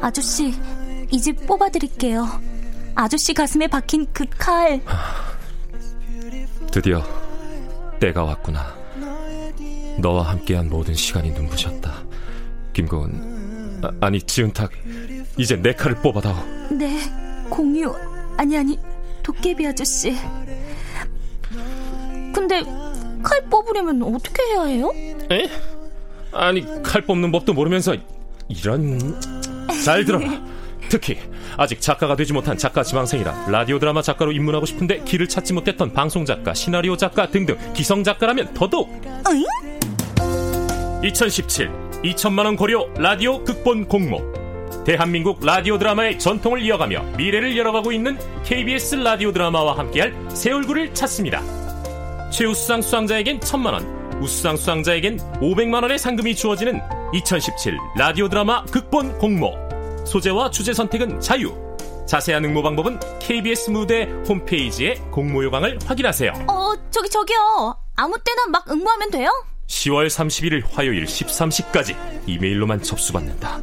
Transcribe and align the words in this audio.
아저씨, 0.00 0.52
이 1.10 1.18
집 1.20 1.46
뽑아드릴게요. 1.46 2.26
아저씨 2.94 3.32
가슴에 3.32 3.66
박힌 3.68 4.06
그 4.12 4.26
칼. 4.36 4.80
드디어 6.70 7.02
때가 8.00 8.24
왔구나. 8.24 8.74
너와 9.98 10.28
함께한 10.30 10.68
모든 10.68 10.94
시간이 10.94 11.30
눈부셨다. 11.30 12.02
김고은, 12.74 13.82
아, 14.00 14.10
니 14.10 14.20
지은탁, 14.20 14.70
이제 15.38 15.56
내 15.56 15.72
칼을 15.72 15.96
뽑아다오. 16.02 16.34
네, 16.72 16.98
공유, 17.48 17.94
아니 18.36 18.58
아니, 18.58 18.78
도깨비 19.22 19.66
아저씨. 19.66 20.14
근데 22.34 22.62
칼 23.22 23.40
뽑으려면 23.48 24.02
어떻게 24.14 24.42
해야 24.42 24.64
해요? 24.64 24.90
에? 25.30 25.48
아니 26.32 26.64
칼 26.82 27.02
뽑는 27.02 27.32
법도 27.32 27.52
모르면서 27.54 27.96
이런 28.48 29.20
잘 29.84 30.04
들어라. 30.04 30.42
특히 30.88 31.18
아직 31.56 31.80
작가가 31.80 32.16
되지 32.16 32.32
못한 32.32 32.58
작가 32.58 32.82
지망생이라 32.82 33.46
라디오 33.48 33.78
드라마 33.78 34.02
작가로 34.02 34.32
입문하고 34.32 34.66
싶은데 34.66 35.02
길을 35.04 35.28
찾지 35.28 35.52
못했던 35.54 35.92
방송 35.92 36.24
작가, 36.24 36.52
시나리오 36.52 36.96
작가 36.96 37.28
등등 37.28 37.56
기성 37.72 38.04
작가라면 38.04 38.52
더더욱. 38.54 38.90
응? 39.28 39.44
2017 41.04 41.70
2천만 42.04 42.44
원 42.44 42.56
고려 42.56 42.86
라디오 42.96 43.42
극본 43.44 43.86
공모. 43.86 44.20
대한민국 44.84 45.38
라디오 45.44 45.78
드라마의 45.78 46.18
전통을 46.18 46.60
이어가며 46.62 47.02
미래를 47.16 47.56
열어가고 47.56 47.92
있는 47.92 48.18
KBS 48.44 48.96
라디오 48.96 49.32
드라마와 49.32 49.78
함께할 49.78 50.12
새 50.30 50.50
얼굴을 50.50 50.92
찾습니다. 50.92 51.40
최우수상 52.30 52.82
수상자에겐 52.82 53.40
천만 53.40 53.74
원, 53.74 54.01
우수상 54.22 54.56
수상자에겐 54.56 55.18
500만 55.40 55.82
원의 55.82 55.98
상금이 55.98 56.36
주어지는 56.36 56.80
2017 57.12 57.76
라디오 57.98 58.28
드라마 58.28 58.64
극본 58.66 59.18
공모. 59.18 59.52
소재와 60.06 60.50
주제 60.50 60.72
선택은 60.72 61.20
자유. 61.20 61.52
자세한 62.06 62.44
응모 62.44 62.62
방법은 62.62 63.00
KBS 63.20 63.70
무대 63.70 64.04
홈페이지의 64.28 64.96
공모 65.10 65.42
요강을 65.42 65.78
확인하세요. 65.84 66.32
어, 66.48 66.72
저기 66.90 67.08
저기요. 67.10 67.76
아무 67.96 68.16
때나 68.24 68.46
막 68.50 68.70
응모하면 68.70 69.10
돼요? 69.10 69.28
10월 69.66 70.06
31일 70.06 70.62
화요일 70.72 71.04
13시까지 71.04 71.96
이메일로만 72.26 72.82
접수받는다. 72.82 73.60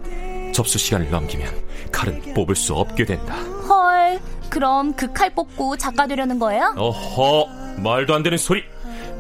접수 0.54 0.78
시간을 0.78 1.10
넘기면 1.10 1.54
칼은 1.92 2.34
뽑을 2.34 2.56
수 2.56 2.74
없게 2.76 3.06
된다. 3.06 3.36
헐, 3.70 4.20
그럼 4.50 4.94
그 4.94 5.14
칼 5.14 5.34
뽑고 5.34 5.78
작가 5.78 6.06
되려는 6.08 6.38
거예요? 6.40 6.74
어허, 6.76 7.46
말도 7.78 8.14
안 8.14 8.24
되는 8.24 8.38
소리. 8.38 8.64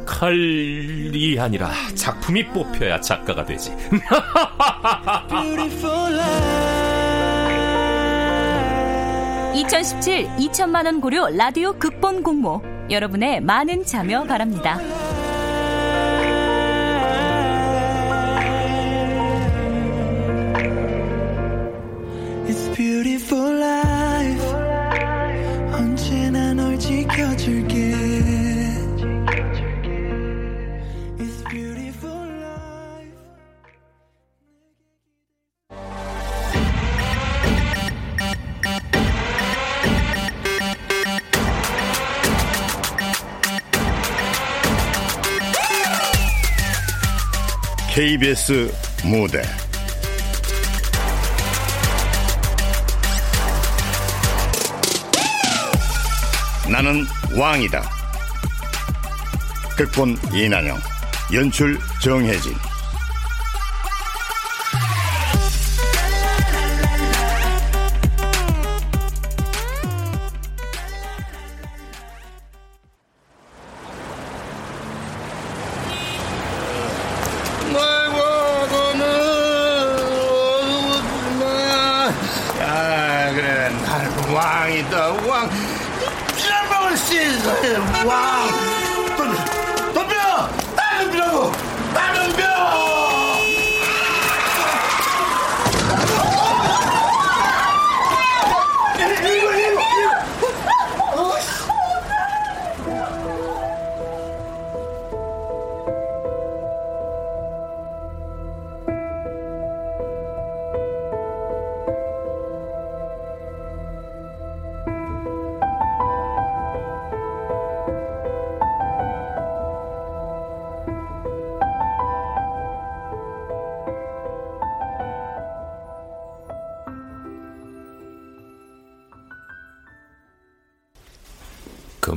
칼이 0.09 1.37
아니라 1.39 1.69
작품이 1.93 2.47
뽑혀야 2.47 2.99
작가가 2.99 3.45
되지. 3.45 3.71
2017 9.53 10.27
2천만 10.37 10.85
원 10.85 10.99
고려 10.99 11.29
라디오 11.29 11.73
극본 11.73 12.23
공모 12.23 12.61
여러분의 12.89 13.41
많은 13.41 13.85
참여 13.85 14.23
바랍니다. 14.23 14.79
KBS 48.19 48.69
무대 49.05 49.41
나는 56.69 57.05
왕이다. 57.33 57.81
극본 59.77 60.17
이난영, 60.33 60.77
연출 61.33 61.79
정혜진. 62.03 62.68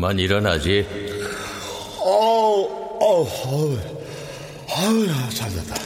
그만 0.03 0.19
일어나지. 0.19 0.85
어우, 2.01 2.69
어우, 2.99 3.29
어우, 3.47 3.79
어우, 4.69 5.07
잘 5.33 5.49
됐다. 5.49 5.77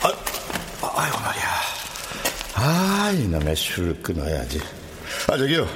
아, 0.00 0.92
아이고, 0.94 1.18
말이야. 1.18 1.42
아, 2.54 3.10
이놈의 3.10 3.56
술을 3.56 4.00
끊어야지. 4.00 4.60
아, 5.28 5.36
저기요. 5.36 5.66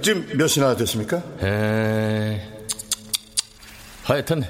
지금 0.00 0.26
몇 0.34 0.46
시나 0.46 0.74
됐습니까? 0.74 1.22
에... 1.42 2.40
하여튼, 4.02 4.42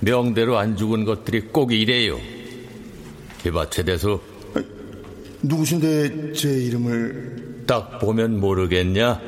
명대로 0.00 0.58
안 0.58 0.76
죽은 0.76 1.04
것들이 1.04 1.42
꼭 1.52 1.72
이래요. 1.72 2.18
이봐, 3.46 3.70
최대수. 3.70 4.20
누구신데 5.42 6.32
제 6.32 6.48
이름을. 6.48 7.66
딱 7.68 8.00
보면 8.00 8.40
모르겠냐? 8.40 9.20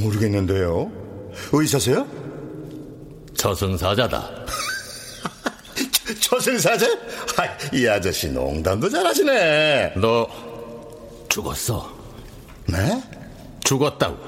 모르겠는데요. 0.00 0.99
의사세요? 1.52 2.06
저승사자다. 3.36 4.30
저승사자? 6.20 6.86
아, 6.86 7.74
이 7.74 7.86
아저씨 7.86 8.30
농담도 8.30 8.88
잘하시네. 8.88 9.94
너 9.96 10.26
죽었어. 11.28 11.90
네? 12.66 13.02
죽었다고. 13.64 14.18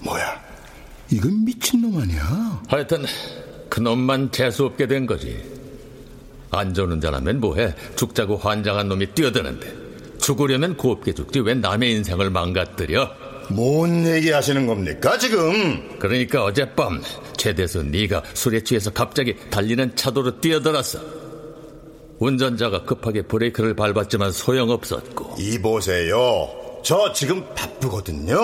뭐야? 0.00 0.42
이건 1.10 1.44
미친놈 1.44 2.00
아니야? 2.00 2.62
하여튼 2.68 3.04
그놈만 3.68 4.32
재수없게 4.32 4.86
된 4.86 5.06
거지. 5.06 5.42
안전운전하면 6.50 7.40
뭐해? 7.40 7.74
죽자고 7.96 8.36
환장한 8.36 8.88
놈이 8.88 9.14
뛰어드는데. 9.14 9.82
죽으려면 10.18 10.76
곱게 10.76 11.12
죽지 11.12 11.40
왜 11.40 11.54
남의 11.54 11.92
인생을 11.92 12.30
망가뜨려? 12.30 13.10
뭔 13.54 14.06
얘기 14.06 14.30
하시는 14.30 14.66
겁니까 14.66 15.18
지금? 15.18 15.98
그러니까 15.98 16.44
어젯밤 16.44 17.02
최대수 17.36 17.82
네가 17.82 18.22
술에 18.34 18.62
취해서 18.62 18.90
갑자기 18.90 19.36
달리는 19.50 19.94
차도로 19.96 20.40
뛰어들었어. 20.40 21.00
운전자가 22.18 22.84
급하게 22.84 23.22
브레이크를 23.22 23.74
밟았지만 23.74 24.30
소용없었고. 24.32 25.36
이보세요. 25.38 26.48
저 26.84 27.12
지금 27.12 27.44
바쁘거든요. 27.54 28.36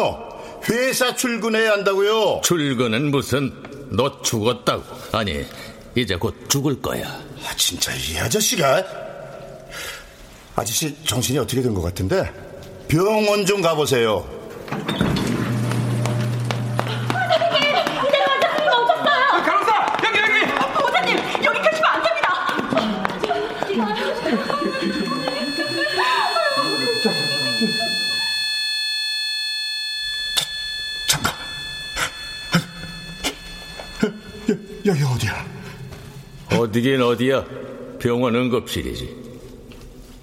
회사 0.69 1.15
출근해야 1.15 1.73
한다고요. 1.73 2.41
출근은 2.43 3.11
무슨 3.11 3.53
너 3.91 4.21
죽었다고. 4.23 4.83
아니 5.13 5.45
이제 5.95 6.17
곧 6.17 6.35
죽을 6.49 6.81
거야. 6.83 7.07
아, 7.09 7.55
진짜 7.57 7.93
이 7.95 8.19
아저씨가 8.19 8.85
아저씨 10.57 10.95
정신이 11.05 11.39
어떻게 11.39 11.63
된 11.63 11.73
것 11.73 11.83
같은데 11.83 12.31
병원 12.89 13.47
좀 13.47 13.63
가보세요. 13.63 14.27
여기 34.87 35.03
어디야? 35.03 35.47
어디긴 36.51 37.03
어디야? 37.03 37.45
병원 37.99 38.35
응급실이지. 38.35 39.17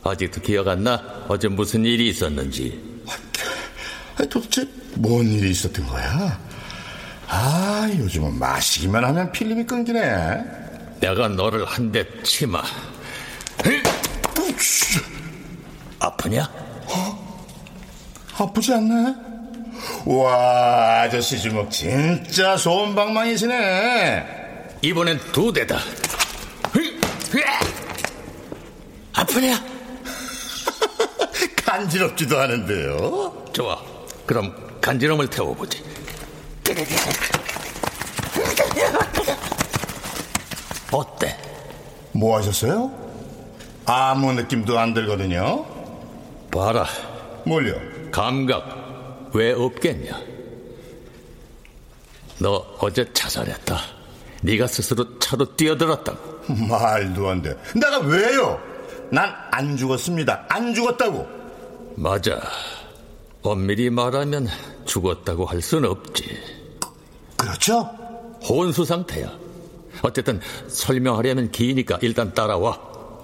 아직도 0.03 0.41
기억 0.41 0.67
안 0.67 0.83
나? 0.83 1.25
어제 1.27 1.47
무슨 1.47 1.85
일이 1.85 2.09
있었는지. 2.09 2.94
도대체 4.29 4.67
뭔 4.95 5.25
일이 5.27 5.51
있었던 5.51 5.85
거야? 5.87 6.39
아, 7.27 7.89
요즘은 7.97 8.37
마시기만 8.39 9.03
하면 9.03 9.31
필름이 9.31 9.65
끊기네. 9.65 10.43
내가 10.99 11.27
너를 11.27 11.65
한 11.65 11.91
대 11.91 12.05
치마. 12.23 12.61
아프냐? 15.99 16.43
어? 16.87 17.37
아프지 18.37 18.73
않나? 18.73 19.15
와, 20.05 21.01
아저씨 21.03 21.39
주먹 21.39 21.71
진짜 21.71 22.57
손방망이시네. 22.57 24.25
이번엔 24.81 25.19
두 25.31 25.51
대다. 25.51 25.79
아프냐? 29.13 29.63
간지럽지도 31.65 32.39
않은데요. 32.39 33.45
좋아. 33.53 33.81
그럼 34.25 34.55
간지럼을 34.81 35.29
태워보지. 35.29 35.83
어때? 40.91 41.37
뭐 42.13 42.37
하셨어요? 42.37 42.91
아무 43.85 44.33
느낌도 44.33 44.77
안 44.79 44.93
들거든요. 44.93 45.65
봐라. 46.51 46.85
뭘요? 47.45 47.75
감각 48.11 49.29
왜 49.33 49.51
없겠냐? 49.51 50.19
너 52.39 52.65
어제 52.79 53.11
자살했다. 53.13 53.77
네가 54.41 54.67
스스로 54.67 55.19
차로 55.19 55.55
뛰어들었다고. 55.55 56.53
말도 56.69 57.29
안 57.29 57.41
돼. 57.41 57.55
내가 57.75 57.99
왜요? 57.99 58.59
난 59.11 59.33
안 59.51 59.77
죽었습니다. 59.77 60.45
안 60.49 60.73
죽었다고. 60.73 61.25
맞아. 61.95 62.41
엄밀히 63.51 63.89
말하면 63.89 64.47
죽었다고 64.85 65.45
할 65.45 65.59
순 65.61 65.85
없지. 65.85 66.23
그렇죠? 67.37 67.89
혼수 68.43 68.85
상태야. 68.85 69.31
어쨌든 70.01 70.39
설명하려면 70.67 71.51
기니까 71.51 71.97
일단 72.01 72.33
따라와. 72.33 72.71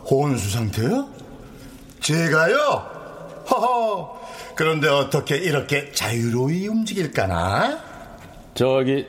혼수 0.10 0.50
상태요? 0.50 1.08
제가요? 2.00 2.56
허허. 3.50 4.22
그런데 4.56 4.88
어떻게 4.88 5.38
이렇게 5.38 5.92
자유로이 5.92 6.68
움직일까나? 6.68 7.80
저기 8.56 9.08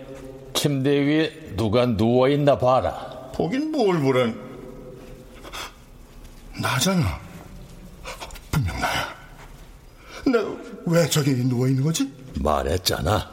침대 0.54 0.90
위에 0.90 1.54
누가 1.56 1.86
누워 1.86 2.28
있나 2.28 2.58
봐라. 2.58 3.30
보긴 3.34 3.70
뭘 3.72 4.00
보란. 4.00 4.38
나잖아. 6.60 7.18
분명 8.50 8.78
나야. 8.78 9.14
내가 10.26 10.71
왜 10.86 11.08
저기 11.08 11.34
누워 11.34 11.68
있는 11.68 11.82
거지? 11.84 12.12
말했잖아. 12.34 13.30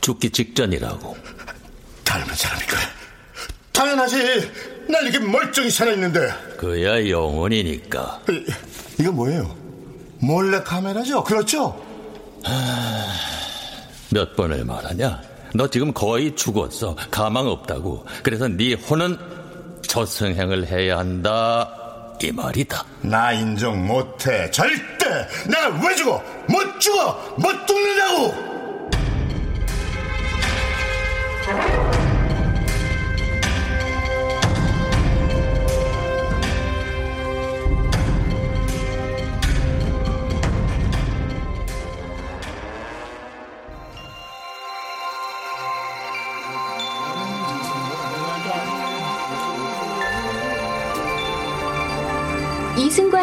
죽기 0.00 0.30
직전이라고. 0.30 1.16
닮은 2.04 2.34
사람일까? 2.34 2.76
당연하지. 3.72 4.16
나 4.88 4.98
이렇게 5.00 5.18
멀쩡히 5.18 5.70
살아있는데. 5.70 6.30
그야 6.58 7.08
영혼이니까. 7.08 8.22
이, 8.28 8.44
이거 9.00 9.12
뭐예요? 9.12 9.56
몰래 10.20 10.62
카메라죠? 10.62 11.24
그렇죠? 11.24 11.82
몇 14.10 14.36
번을 14.36 14.64
말하냐? 14.64 15.22
너 15.54 15.68
지금 15.68 15.92
거의 15.92 16.34
죽었어. 16.36 16.96
가망 17.10 17.46
없다고. 17.46 18.04
그래서 18.22 18.48
네 18.48 18.74
혼은 18.74 19.16
저승행을 19.86 20.66
해야 20.68 20.98
한다. 20.98 21.83
이 22.22 22.32
말이다. 22.32 22.84
나 23.02 23.32
인정 23.32 23.86
못해. 23.86 24.50
절대! 24.50 25.28
내가 25.46 25.68
왜 25.86 25.94
죽어? 25.94 26.22
못 26.48 26.80
죽어! 26.80 27.34
못 27.36 27.66
죽는다고! 27.66 28.54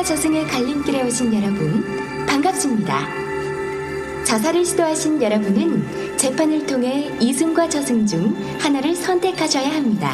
이승과 0.02 0.04
저승의 0.04 0.48
갈림길에 0.48 1.04
오신 1.04 1.34
여러분, 1.34 2.26
반갑습니다. 2.26 3.08
자살을 4.26 4.66
시도하신 4.66 5.22
여러분은 5.22 6.18
재판을 6.18 6.66
통해 6.66 7.12
이승과 7.20 7.70
저승 7.70 8.06
중 8.06 8.36
하나를 8.60 8.96
선택하셔야 8.96 9.74
합니다. 9.74 10.14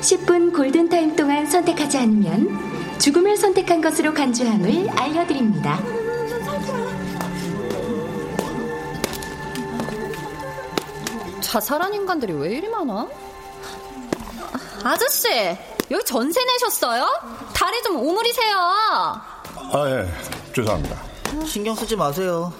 10분 0.00 0.52
골든타임 0.54 1.14
동안 1.16 1.46
선택하지 1.46 1.98
않으면 1.98 2.98
죽음을 2.98 3.36
선택한 3.36 3.80
것으로 3.80 4.12
간주함을 4.12 4.88
알려드립니다. 4.90 5.80
자살한 11.40 11.94
인간들이 11.94 12.32
왜 12.32 12.56
이리 12.56 12.68
많아? 12.68 13.08
아저씨, 14.82 15.28
여기 15.90 16.04
전세 16.04 16.44
내셨어요? 16.44 17.06
다리 17.52 17.82
좀 17.82 17.96
오므리세요. 17.96 18.56
아, 18.56 19.84
예. 19.86 20.08
죄송합니다. 20.54 20.96
신경 21.46 21.74
쓰지 21.74 21.96
마세요. 21.96 22.52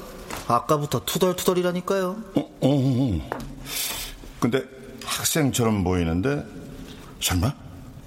아까부터 0.48 1.04
투덜투덜이라니까요. 1.04 2.16
어, 2.34 2.40
어, 2.40 2.50
어. 2.62 3.30
근데 4.40 4.64
학생처럼 5.04 5.84
보이는데 5.84 6.44
설마 7.20 7.52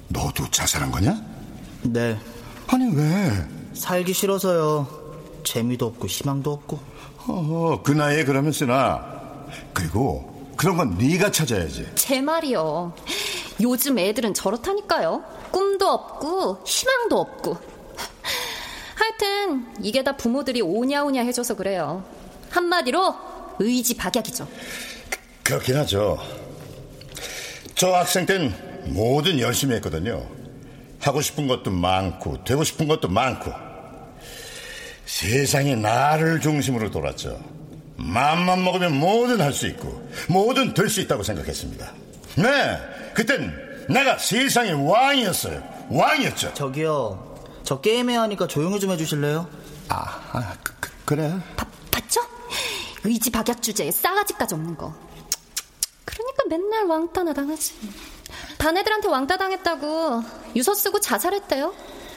너도 0.10 0.50
자살한 0.51 0.92
거냐? 0.92 1.22
네. 1.84 2.20
아니 2.68 2.94
왜? 2.96 3.32
살기 3.74 4.13
싫어서요. 4.13 4.88
재미도 5.44 5.86
없고 5.86 6.08
희망도 6.08 6.51
없고. 6.51 6.80
어, 7.27 7.80
그 7.84 7.92
나이에 7.92 8.25
그러면 8.25 8.51
쓰나. 8.51 9.06
그리고 9.74 10.51
그런 10.58 10.75
건 10.77 10.98
네가 10.98 11.32
찾아야지. 11.32 11.92
제 11.96 12.22
말이요. 12.22 12.94
요즘 13.62 14.00
애들은 14.00 14.34
저렇다니까요. 14.34 15.24
꿈도 15.52 15.88
없고 15.88 16.64
희망도 16.66 17.20
없고. 17.20 17.58
하여튼 18.96 19.68
이게 19.82 20.04
다 20.04 20.16
부모들이 20.16 20.62
오냐오냐 20.62 21.24
해줘서 21.24 21.56
그래요. 21.56 22.04
한마디로 22.50 23.16
의지 23.60 23.96
박약이죠. 23.96 24.48
그렇긴 25.44 25.78
하죠. 25.78 26.20
저 27.76 27.94
학생 27.94 28.26
땐 28.26 28.54
뭐든 28.86 29.40
열심히 29.40 29.76
했거든요. 29.76 30.26
하고 31.00 31.22
싶은 31.22 31.48
것도 31.48 31.70
많고 31.72 32.44
되고 32.46 32.64
싶은 32.64 32.88
것도 32.88 33.10
많고 33.10 33.52
세상이 35.06 35.76
나를 35.76 36.40
중심으로 36.40 36.92
돌았죠. 36.92 37.40
마음만 37.98 38.64
먹으면 38.64 38.98
뭐든 38.98 39.42
할 39.42 39.54
수 39.54 39.68
있고 39.68 40.10
뭐든 40.30 40.74
될 40.74 40.90
수 40.90 41.02
있다고 41.02 41.24
생각했습니다. 41.24 41.94
네, 42.36 43.13
그땐 43.13 43.54
내가 43.90 44.18
세상의 44.18 44.88
왕이었어요. 44.88 45.62
왕이었죠. 45.90 46.54
저기요. 46.54 47.36
저 47.63 47.80
게임해야 47.80 48.22
하니까 48.24 48.48
조용히 48.48 48.80
좀 48.80 48.92
해주실래요? 48.92 49.48
아, 49.90 50.22
아 50.32 50.56
그, 50.63 50.74
그, 50.80 50.90
그래. 51.06 51.34
바, 51.56 51.66
봤죠? 51.92 52.22
의지 53.04 53.30
박약 53.30 53.62
주제에 53.62 53.92
싸가지까지 53.92 54.56
없는 54.56 54.78
거. 54.78 54.94
그러니까 56.06 56.44
맨날 56.50 56.86
왕따나 56.86 57.34
당하지. 57.34 57.74
반 58.58 58.78
애들한테 58.78 59.08
왕따 59.08 59.38
당했다고 59.38 60.24
유서 60.56 60.74
쓰고 60.74 61.00
자살했대요. 61.00 61.74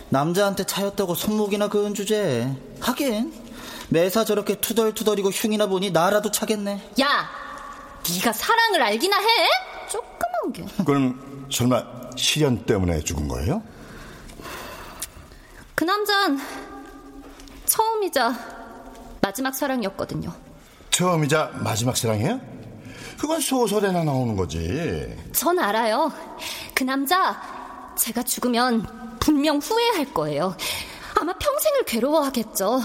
남자한테 0.08 0.64
차였다고 0.64 1.14
손목이나 1.14 1.68
그은 1.68 1.94
주제에. 1.94 2.48
하긴 2.80 3.32
매사 3.88 4.24
저렇게 4.24 4.60
투덜투덜이고 4.60 5.30
흉이나 5.30 5.66
보니 5.66 5.90
나라도 5.90 6.30
차겠네. 6.30 6.90
야, 7.00 7.28
네가 8.08 8.32
사랑을 8.32 8.82
알기나 8.82 9.18
해? 9.18 9.26
조그만 9.88 10.52
게. 10.52 10.64
그럼 10.84 11.46
설마 11.50 11.84
시련 12.16 12.64
때문에 12.64 13.00
죽은 13.00 13.28
거예요? 13.28 13.62
그 15.74 15.84
남잔 15.84 16.38
처음이자 17.66 18.34
마지막 19.20 19.54
사랑이었거든요. 19.54 20.32
처음이자 20.90 21.52
마지막 21.60 21.96
사랑이에요? 21.96 22.40
그건 23.18 23.40
소설에나 23.40 24.04
나오는 24.04 24.36
거지. 24.36 25.14
전 25.32 25.58
알아요. 25.58 26.12
그 26.74 26.84
남자 26.84 27.40
제가 27.98 28.22
죽으면 28.22 29.18
분명 29.20 29.58
후회할 29.58 30.12
거예요. 30.12 30.56
아마 31.18 31.32
평생을 31.32 31.84
괴로워하겠죠. 31.86 32.80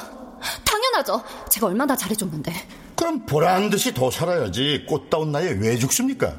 당연하죠. 0.65 1.23
제가 1.49 1.67
얼마나 1.67 1.95
잘해줬는데. 1.95 2.53
그럼 2.95 3.25
보란 3.25 3.69
듯이 3.69 3.93
더 3.93 4.09
살아야지 4.09 4.85
꽃다운 4.87 5.31
나이에 5.31 5.51
왜 5.59 5.77
죽습니까? 5.77 6.33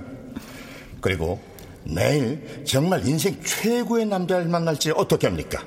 그리고 1.03 1.39
내일 1.85 2.65
정말 2.65 3.07
인생 3.07 3.43
최고의 3.45 4.07
남자를 4.07 4.47
만날지 4.47 4.93
어떻게 4.93 5.27
합니까? 5.27 5.63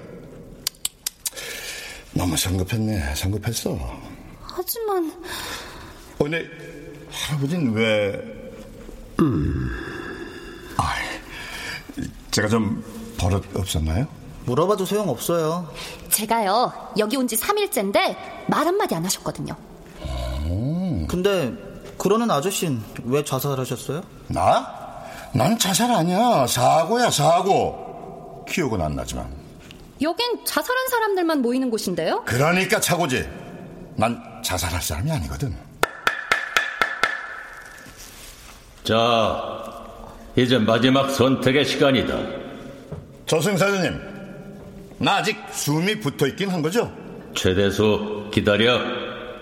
너무 2.13 2.36
성급했네, 2.38 3.13
성급했어. 3.15 3.77
하지만 4.42 5.12
어, 6.18 6.24
근데 6.24 6.46
할아버지는 7.12 7.74
왜... 7.74 8.13
음... 9.20 9.70
아, 10.77 10.94
제가 12.32 12.48
좀 12.48 12.84
버릇 13.18 13.44
없었나요? 13.56 14.08
물어봐도 14.46 14.86
소용없어요. 14.86 15.70
제가요 16.10 16.72
여기 16.98 17.18
온 17.18 17.27
지 17.27 17.36
3일째인데 17.36 18.15
말 18.48 18.65
한마디 18.65 18.96
안 18.96 19.04
하셨거든요. 19.04 19.56
근데 21.10 21.54
그러는 21.98 22.30
아저씨는 22.32 22.82
왜 23.06 23.24
자살하셨어요? 23.24 24.01
나? 24.27 24.85
난 25.34 25.58
자살 25.58 25.91
아니야. 25.91 26.46
사고야, 26.48 27.10
사고. 27.12 28.46
기억은 28.50 28.82
안 28.82 28.96
나지만. 28.96 29.27
여긴 30.01 30.46
자살한 30.46 30.88
사람들만 30.89 31.41
모이는 31.41 31.70
곳인데요? 31.70 32.24
그러니까 32.25 32.79
차고지. 32.79 33.27
난 33.96 34.22
자살할 34.44 34.82
사람이 34.82 35.12
아니거든. 35.12 35.55
자, 38.84 39.74
이제 40.36 40.58
마지막 40.58 41.10
선택의 41.10 41.65
시간이다. 41.65 42.17
저승 43.25 43.58
사장님, 43.58 44.00
나 45.00 45.15
아직 45.17 45.38
숨이 45.51 46.00
붙어 46.00 46.27
있긴 46.27 46.50
한 46.50 46.62
거죠? 46.62 46.91
최대수 47.36 48.29
기다려. 48.32 48.79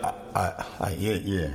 아, 0.01 0.51
아, 0.79 0.91
예, 0.99 1.21
예. 1.27 1.51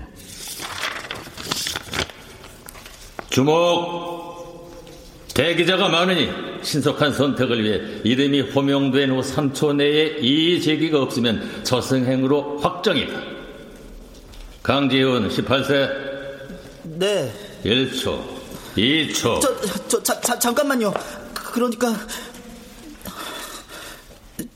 주목. 3.31 4.29
대기자가 5.35 5.89
많으니 5.89 6.29
신속한 6.63 7.13
선택을 7.13 7.63
위해 7.63 7.81
이름이 8.03 8.41
호명된 8.41 9.11
후 9.11 9.21
3초 9.21 9.77
내에 9.77 10.17
이의 10.21 10.61
제기가 10.61 11.01
없으면 11.03 11.63
저승행으로 11.63 12.59
확정이다. 12.59 13.21
강지훈 14.63 15.29
18세 15.29 15.89
네. 16.99 17.33
1초, 17.65 18.21
2초. 18.77 19.41
저, 19.41 19.41
저, 19.89 20.03
자, 20.03 20.21
자, 20.21 20.39
잠깐만요. 20.39 20.93
그- 21.35 21.53
그러니까 21.53 21.95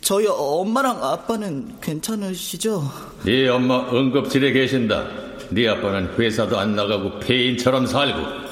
저희 0.00 0.26
엄마랑 0.28 1.02
아빠는 1.02 1.76
괜찮으시죠? 1.80 2.90
네 3.24 3.48
엄마 3.48 3.88
응급실에 3.92 4.52
계신다. 4.52 5.06
네 5.50 5.68
아빠는 5.68 6.14
회사도 6.18 6.58
안 6.58 6.74
나가고 6.74 7.20
폐인처럼 7.20 7.86
살고. 7.86 8.51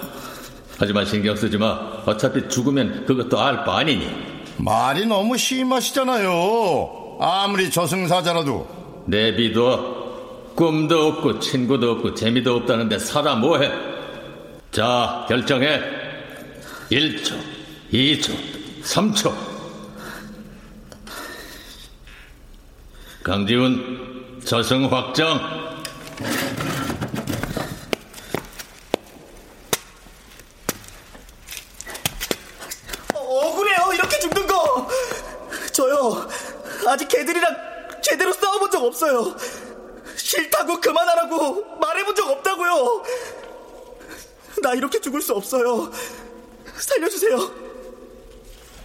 하지만 0.81 1.05
신경 1.05 1.37
쓰지 1.37 1.59
마. 1.59 1.79
어차피 2.07 2.49
죽으면 2.49 3.05
그것도 3.05 3.39
알 3.39 3.65
바 3.65 3.77
아니니. 3.79 4.09
말이 4.57 5.05
너무 5.05 5.37
심하시잖아요. 5.37 7.19
아무리 7.21 7.71
저승사자라도. 7.71 8.67
내비둬. 9.07 9.99
꿈도 10.57 11.09
없고 11.09 11.39
친구도 11.39 11.91
없고 11.93 12.15
재미도 12.15 12.57
없다는데 12.57 12.99
살아 12.99 13.35
뭐해? 13.35 13.71
자, 14.73 15.27
결정해. 15.29 15.83
1초, 16.91 17.35
2초, 17.93 18.35
3초. 18.83 19.33
강지훈, 23.23 24.41
저승 24.45 24.91
확정. 24.91 25.39
억울해요, 33.15 33.93
이렇게 33.95 34.19
죽는 34.19 34.47
거! 34.47 34.89
저요, 35.73 36.29
아직 36.91 37.07
걔들이랑 37.09 37.57
제대로 38.03 38.33
싸워본 38.33 38.71
적 38.71 38.83
없어요. 38.83 39.37
싫다고 40.17 40.81
그만하라고 40.81 41.77
말해본 41.79 42.15
적 42.17 42.29
없다고요. 42.29 43.05
나 44.63 44.75
이렇게 44.75 45.01
죽을 45.01 45.23
수 45.23 45.33
없어요. 45.35 45.91
살려주세요. 46.77 47.39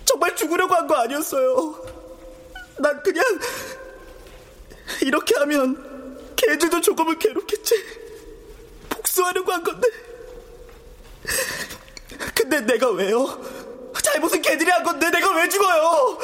정말 0.05 0.35
죽으려고 0.35 0.75
한 0.75 0.85
거 0.87 0.95
아니었어요. 0.95 1.83
난 2.77 3.01
그냥 3.01 3.23
이렇게 5.01 5.33
하면 5.39 6.35
걔들도 6.35 6.81
조금은 6.81 7.17
괴롭겠지. 7.17 7.83
복수하려고 8.89 9.51
한 9.51 9.63
건데. 9.63 9.87
근데 12.35 12.61
내가 12.61 12.91
왜요? 12.91 13.41
잘못은 14.03 14.41
걔들이 14.43 14.69
한 14.69 14.83
건데 14.83 15.09
내가 15.09 15.35
왜 15.37 15.49
죽어요? 15.49 16.19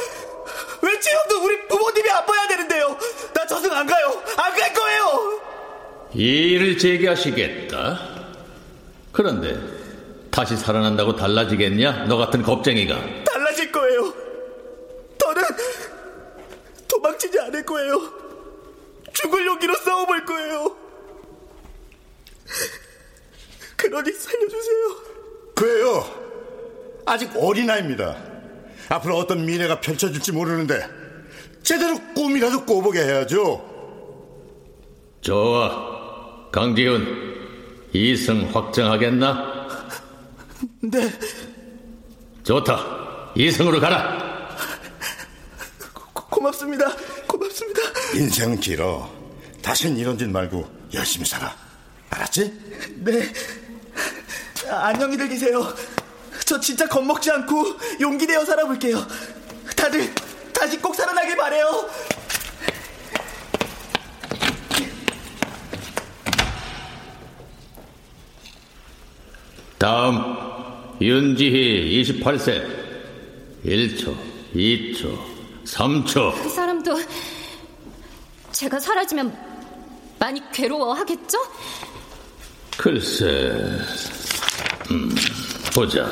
왜 0.82 1.00
지금도 1.00 1.44
우리 1.46 1.68
부모님이 1.68 2.10
아파야 2.10 2.48
되는데요? 2.48 2.98
나 3.34 3.46
저승 3.46 3.72
안 3.72 3.86
가요. 3.86 4.22
안 4.38 4.52
갈 4.56 4.74
거예요. 4.74 5.42
이의를 6.14 6.78
제기하시겠다. 6.78 8.00
그런데 9.12 9.58
다시 10.32 10.56
살아난다고 10.58 11.16
달라지겠냐? 11.16 12.06
너 12.08 12.18
같은 12.18 12.42
겁쟁이가. 12.42 13.24
달라질 13.26 13.72
거예요. 13.72 14.14
더는 15.18 15.44
도망치지 16.88 17.40
않을 17.40 17.66
거예요. 17.66 18.02
죽을 19.14 19.46
용기로 19.46 19.76
싸워볼 19.76 20.26
거예요. 20.26 20.76
그러니 23.78 24.12
살려주세요. 24.12 24.96
그래요. 25.56 26.22
아직 27.06 27.30
어린아이입니다. 27.36 28.31
앞으로 28.92 29.18
어떤 29.18 29.46
미래가 29.46 29.80
펼쳐질지 29.80 30.34
모르는데 30.34 30.86
제대로 31.64 31.98
꿈이라도 32.14 32.66
꿔보게 32.66 33.00
해야죠. 33.00 33.70
좋아. 35.22 36.50
강지훈, 36.52 37.88
이승 37.94 38.50
확정하겠나? 38.54 39.68
네, 40.84 41.10
좋다. 42.44 43.32
이승으로 43.36 43.80
가라. 43.80 44.50
고, 46.14 46.26
고맙습니다. 46.30 46.94
고맙습니다. 47.28 47.82
인생은 48.16 48.60
길어. 48.60 49.10
다신 49.62 49.96
이런 49.96 50.18
짓 50.18 50.28
말고 50.28 50.70
열심히 50.94 51.26
살아. 51.26 51.56
알았지? 52.10 52.52
네. 52.98 53.32
아, 54.70 54.88
안녕히들 54.88 55.30
계세요. 55.30 55.74
저 56.52 56.60
진짜 56.60 56.86
겁먹지 56.86 57.32
않고 57.32 57.78
용기 58.02 58.28
내어 58.28 58.44
살아볼게요. 58.44 59.08
다들 59.78 60.14
다시 60.52 60.78
꼭 60.80 60.94
살아나길 60.94 61.38
바래요. 61.38 61.90
다음, 69.78 70.98
윤지희 71.00 72.04
28세. 72.20 72.68
1초, 73.64 74.14
2초, 74.54 75.18
3초. 75.64 76.44
그 76.44 76.50
사람도 76.50 77.00
제가 78.52 78.78
사라지면 78.78 79.34
많이 80.20 80.42
괴로워하겠죠? 80.52 81.38
글쎄, 82.76 83.80
음, 84.92 85.16
보자. 85.74 86.06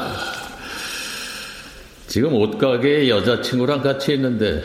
지금 2.08 2.34
옷가게에 2.34 3.10
여자친구랑 3.10 3.82
같이 3.82 4.14
있는데 4.14 4.64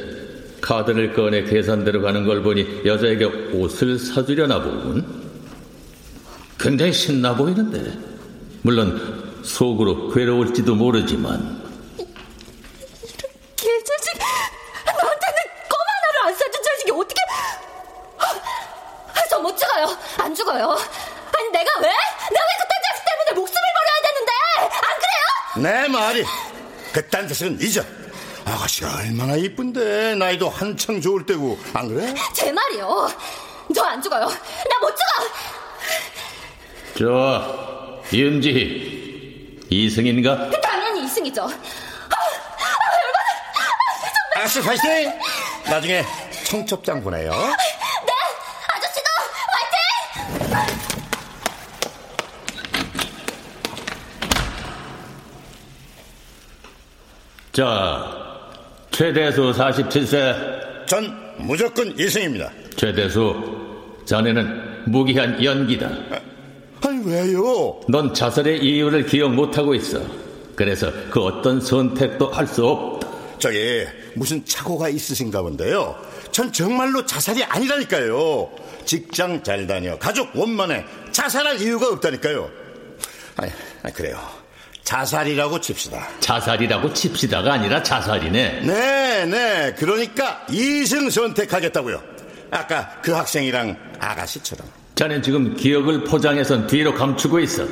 카드를 0.60 1.12
꺼내 1.12 1.42
계산대로 1.44 2.00
가는 2.00 2.24
걸 2.24 2.42
보니 2.42 2.82
여자에게 2.86 3.24
옷을 3.52 3.98
사주려나 3.98 4.62
보군. 4.62 5.04
굉장히 6.58 6.92
신나 6.92 7.34
보이는데. 7.36 7.98
물론 8.62 9.40
속으로 9.42 10.08
괴로울지도 10.10 10.74
모르지만 10.74 11.62
개자식! 13.56 14.18
나한테는 14.86 15.38
껌 15.68 15.78
하나를 15.86 16.28
안 16.28 16.34
사준 16.34 16.62
자식이 16.62 16.90
어떻게... 16.92 17.20
저 19.28 19.38
못 19.38 19.54
죽어요. 19.58 19.86
안 20.16 20.34
죽어요. 20.34 20.70
아니 21.36 21.50
내가 21.52 21.70
왜? 21.80 21.88
내가 21.88 21.90
왜 21.90 22.52
그딴 22.62 22.80
자식 22.88 23.04
말이 26.14 26.24
그딴 26.92 27.26
짓은 27.26 27.58
잊어. 27.60 27.82
아가씨가 28.44 28.98
얼마나 28.98 29.34
이쁜데 29.34 30.14
나이도 30.14 30.48
한창 30.48 31.00
좋을 31.00 31.26
때고 31.26 31.58
안 31.72 31.88
그래? 31.88 32.14
제 32.32 32.52
말이요. 32.52 33.10
저 33.74 33.82
안 33.84 34.00
죽어요. 34.00 34.26
나 34.26 34.78
못 34.80 34.94
죽어. 34.94 35.04
좋아, 36.96 38.00
윤지 38.12 39.64
이승인가? 39.70 40.50
당연히 40.60 41.04
이승이죠. 41.06 41.42
아, 41.42 41.48
아, 44.36 44.38
아가씨 44.38 44.60
파이팅! 44.62 45.12
나중에 45.64 46.04
청첩장 46.46 47.02
보내요. 47.02 47.32
네, 47.32 48.12
아저씨도 48.68 49.08
화이팅! 49.50 50.84
자, 57.54 58.50
최대수 58.90 59.52
47세. 59.52 60.86
전 60.88 61.16
무조건 61.38 61.96
이승입니다. 61.96 62.50
최대수, 62.74 63.32
자네는 64.04 64.90
무기한 64.90 65.42
연기다. 65.42 65.88
아니 66.84 67.00
왜요? 67.06 67.80
넌 67.88 68.12
자살의 68.12 68.58
이유를 68.58 69.06
기억 69.06 69.32
못하고 69.32 69.72
있어. 69.74 70.00
그래서 70.56 70.90
그 71.10 71.20
어떤 71.20 71.60
선택도 71.60 72.28
할 72.32 72.44
수 72.48 72.66
없다. 72.66 73.08
저기 73.38 73.86
무슨 74.16 74.44
착오가 74.44 74.88
있으신가 74.88 75.40
본데요. 75.42 75.94
전 76.32 76.52
정말로 76.52 77.06
자살이 77.06 77.44
아니라니까요. 77.44 78.50
직장 78.84 79.44
잘 79.44 79.66
다녀, 79.68 79.96
가족 79.96 80.34
원만해, 80.34 80.84
자살할 81.12 81.60
이유가 81.62 81.88
없다니까요. 81.90 82.50
아니, 83.36 83.52
아니 83.84 83.94
그래요. 83.94 84.43
자살이라고 84.84 85.60
칩시다. 85.60 86.06
자살이라고 86.20 86.92
칩시다가 86.92 87.54
아니라 87.54 87.82
자살이네. 87.82 88.60
네, 88.60 89.26
네. 89.26 89.74
그러니까 89.78 90.46
이승 90.50 91.08
선택하겠다고요. 91.10 92.02
아까 92.50 92.90
그 93.02 93.12
학생이랑 93.12 93.76
아가씨처럼. 93.98 94.66
자넨 94.94 95.22
지금 95.22 95.56
기억을 95.56 96.04
포장해선 96.04 96.66
뒤로 96.66 96.94
감추고 96.94 97.40
있어. 97.40 97.66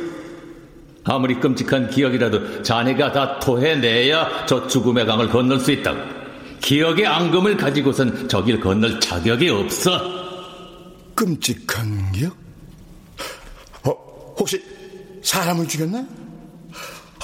아무리 1.04 1.38
끔찍한 1.38 1.90
기억이라도 1.90 2.62
자네가 2.62 3.12
다 3.12 3.38
토해내야 3.40 4.46
저 4.46 4.66
죽음의 4.66 5.04
강을 5.06 5.28
건널 5.28 5.60
수 5.60 5.70
있다고. 5.70 6.00
기억의 6.60 7.06
앙금을 7.06 7.56
가지고선 7.56 8.28
저길 8.28 8.60
건널 8.60 8.98
자격이 9.00 9.48
없어. 9.50 10.00
끔찍한 11.14 12.12
기억? 12.12 12.36
어, 13.84 13.90
혹시 14.38 14.62
사람을 15.22 15.68
죽였나? 15.68 16.21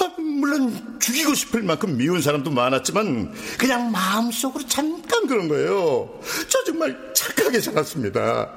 아, 0.01 0.13
물론 0.17 0.97
죽이고 0.99 1.33
싶을 1.33 1.63
만큼 1.63 1.97
미운 1.97 2.21
사람도 2.21 2.51
많았지만 2.51 3.33
그냥 3.57 3.91
마음속으로 3.91 4.65
잠깐 4.67 5.27
그런 5.27 5.47
거예요. 5.47 6.19
저 6.47 6.63
정말 6.63 6.97
착하게 7.13 7.59
살았습니다. 7.59 8.49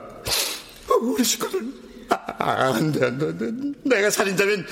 어, 0.88 0.94
우리 1.02 1.24
식구들 1.24 1.60
아, 2.10 2.16
아, 2.38 2.72
안 2.74 2.92
돼, 2.92 3.06
안 3.06 3.18
돼, 3.18 3.26
안 3.26 3.38
돼. 3.38 3.50
내가 3.84 4.10
살인자면 4.10 4.66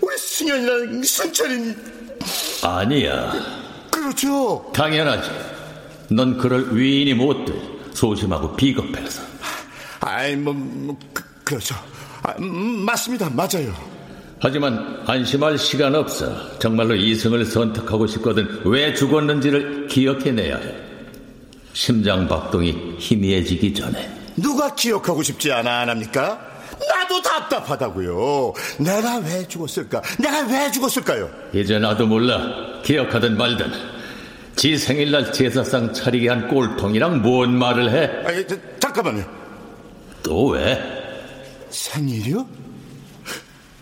우리 0.00 0.16
승현이랑 0.16 1.02
승철이 1.02 1.74
아니야. 2.62 3.32
그렇죠. 3.90 4.70
당연하지. 4.74 5.30
넌 6.10 6.38
그럴 6.38 6.74
위인이 6.76 7.14
못 7.14 7.44
돼. 7.44 7.52
소심하고 7.92 8.54
비겁해서. 8.56 9.22
아이, 10.00 10.36
뭐, 10.36 10.52
뭐 10.54 10.98
그, 11.12 11.22
그렇죠. 11.44 11.74
아, 12.22 12.32
음, 12.38 12.84
맞습니다. 12.84 13.28
맞아요. 13.30 13.97
하지만 14.40 15.02
안심할 15.06 15.58
시간 15.58 15.94
없어. 15.94 16.58
정말로 16.58 16.94
이승을 16.94 17.44
선택하고 17.44 18.06
싶거든 18.06 18.60
왜 18.64 18.94
죽었는지를 18.94 19.88
기억해내야 19.88 20.56
해. 20.56 20.74
심장 21.72 22.28
박동이 22.28 22.96
희미해지기 22.98 23.74
전에. 23.74 24.08
누가 24.36 24.74
기억하고 24.74 25.22
싶지 25.22 25.50
않아 25.52 25.80
안 25.80 25.88
합니까? 25.88 26.40
나도 26.88 27.20
답답하다고요. 27.22 28.52
내가 28.78 29.18
왜 29.18 29.46
죽었을까? 29.48 30.02
내가 30.20 30.46
왜 30.46 30.70
죽었을까요? 30.70 31.28
이제 31.52 31.78
나도 31.78 32.06
몰라. 32.06 32.40
기억하든 32.84 33.36
말든. 33.36 33.72
지 34.54 34.76
생일날 34.76 35.32
제사상 35.32 35.92
차리게 35.92 36.28
한 36.28 36.48
꼴통이랑 36.48 37.22
뭔 37.22 37.56
말을 37.56 37.90
해? 37.90 38.26
아니, 38.28 38.46
저, 38.46 38.56
잠깐만요. 38.80 39.24
또 40.22 40.48
왜? 40.48 40.80
생일이요? 41.70 42.46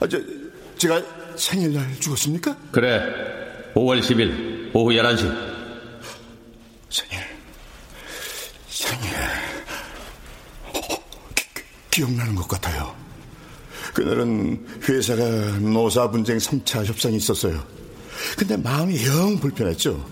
아, 0.00 0.06
저, 0.06 0.18
제가 0.78 1.02
생일날 1.36 1.98
죽었습니까? 2.00 2.56
그래. 2.72 3.00
5월 3.74 4.00
10일 4.00 4.74
오후 4.74 4.90
11시. 4.90 5.20
생일. 6.90 7.24
생일. 8.68 9.14
어, 10.64 10.80
기, 11.34 11.44
기억나는 11.90 12.34
것 12.34 12.48
같아요. 12.48 12.94
그날은 13.94 14.66
회사가 14.86 15.24
노사 15.60 16.10
분쟁 16.10 16.36
3차 16.38 16.84
협상이 16.84 17.16
있었어요. 17.16 17.62
근데 18.36 18.56
마음이 18.56 19.04
영 19.06 19.38
불편했죠. 19.38 20.04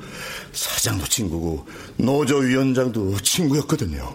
사장도 0.53 1.07
친구고 1.07 1.67
노조 1.97 2.39
위원장도 2.39 3.19
친구였거든요. 3.21 4.15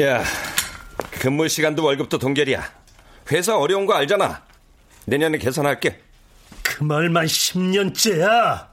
야, 0.00 0.22
근무 1.20 1.48
시간도 1.48 1.82
월급도 1.84 2.18
동결이야. 2.18 2.70
회사 3.32 3.56
어려운 3.56 3.86
거 3.86 3.94
알잖아. 3.94 4.42
내년에 5.06 5.38
개선할게. 5.38 6.00
그 6.62 6.82
말만 6.84 7.26
10년째야. 7.26 8.68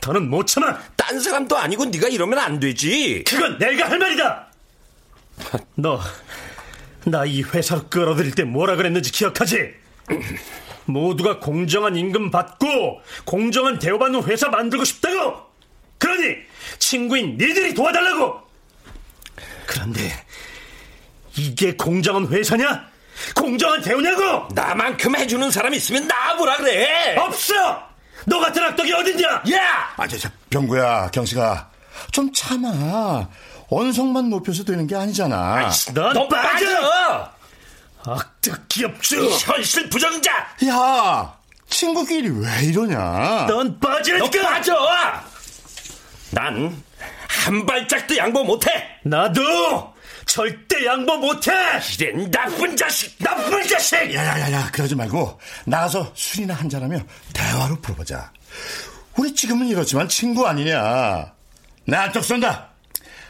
더는 0.00 0.28
못 0.28 0.46
참아. 0.46 0.78
딴 0.96 1.20
사람도 1.20 1.56
아니고 1.56 1.86
네가 1.86 2.08
이러면 2.08 2.38
안 2.38 2.60
되지. 2.60 3.24
그건 3.26 3.58
내가 3.58 3.88
할 3.90 3.98
말이다. 3.98 4.46
너, 5.74 6.00
나 7.04 7.24
이 7.24 7.42
회사로 7.42 7.88
끌어들일 7.88 8.34
때 8.34 8.44
뭐라 8.44 8.76
그랬는지 8.76 9.10
기억하지? 9.10 9.74
모두가 10.84 11.38
공정한 11.40 11.96
임금 11.96 12.30
받고 12.30 13.00
공정한 13.24 13.78
대우받는 13.78 14.24
회사 14.24 14.48
만들고 14.48 14.84
싶다고. 14.84 15.40
그러니 15.98 16.36
친구인 16.78 17.32
니들이 17.36 17.74
도와달라고. 17.74 18.40
그런데 19.66 20.00
이게 21.36 21.74
공정한 21.76 22.26
회사냐? 22.28 22.86
공정한 23.34 23.80
대우냐고? 23.82 24.48
나만큼 24.54 25.16
해주는 25.16 25.50
사람 25.50 25.72
있으면 25.74 26.06
나보라 26.06 26.56
그래. 26.56 27.14
없어. 27.16 27.54
너 28.26 28.38
같은 28.40 28.62
악덕이 28.62 28.92
어딨냐? 28.92 29.28
야, 29.52 29.94
아, 29.96 30.06
저, 30.06 30.16
저, 30.18 30.28
병구야, 30.50 31.10
경식아. 31.10 31.68
좀 32.10 32.32
참아. 32.32 33.28
언성만 33.68 34.30
높여서 34.30 34.64
되는 34.64 34.86
게 34.86 34.94
아니잖아. 34.94 35.70
넌너 35.94 36.28
빠져. 36.28 36.66
빠져. 36.66 37.32
악덕 38.06 38.68
기업주. 38.68 39.30
현실 39.44 39.88
부정자. 39.88 40.30
야, 40.66 41.34
친구끼리 41.68 42.28
왜 42.30 42.64
이러냐? 42.66 43.46
넌너 43.48 43.74
빠지니까. 43.80 44.50
빠져. 44.50 44.76
난 46.30 46.82
한 47.44 47.64
발짝도 47.66 48.16
양보 48.16 48.44
못해. 48.44 48.70
나도 49.04 49.91
절대 50.32 50.86
양보 50.86 51.18
못해. 51.18 51.52
이런 52.00 52.30
나쁜 52.30 52.74
자식. 52.74 53.18
나쁜 53.18 53.68
자식. 53.68 54.14
야야야야, 54.14 54.70
그러지 54.70 54.94
말고 54.94 55.38
나가서 55.66 56.10
술이나 56.16 56.54
한잔하며 56.54 57.00
대화로 57.34 57.78
풀어보자. 57.82 58.32
우리 59.18 59.34
지금은 59.34 59.66
이렇지만 59.66 60.08
친구 60.08 60.46
아니냐? 60.48 61.34
내 61.84 61.96
한쪽 61.98 62.24
쏜다. 62.24 62.70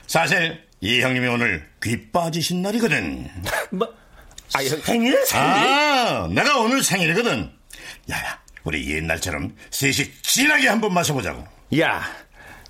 사실 0.06 0.64
이 0.80 1.00
형님이 1.00 1.26
오늘 1.26 1.68
귀 1.82 2.08
빠지신 2.12 2.62
날이거든. 2.62 3.28
뭐? 3.72 3.92
아이, 4.54 4.68
생일? 4.68 5.20
아, 5.34 6.28
내가 6.30 6.60
오늘 6.60 6.84
생일이거든. 6.84 7.50
야야, 8.10 8.38
우리 8.62 8.88
옛날처럼 8.88 9.56
셋이 9.72 10.08
진하게 10.22 10.68
한번 10.68 10.94
마셔보자고. 10.94 11.44
야, 11.80 12.04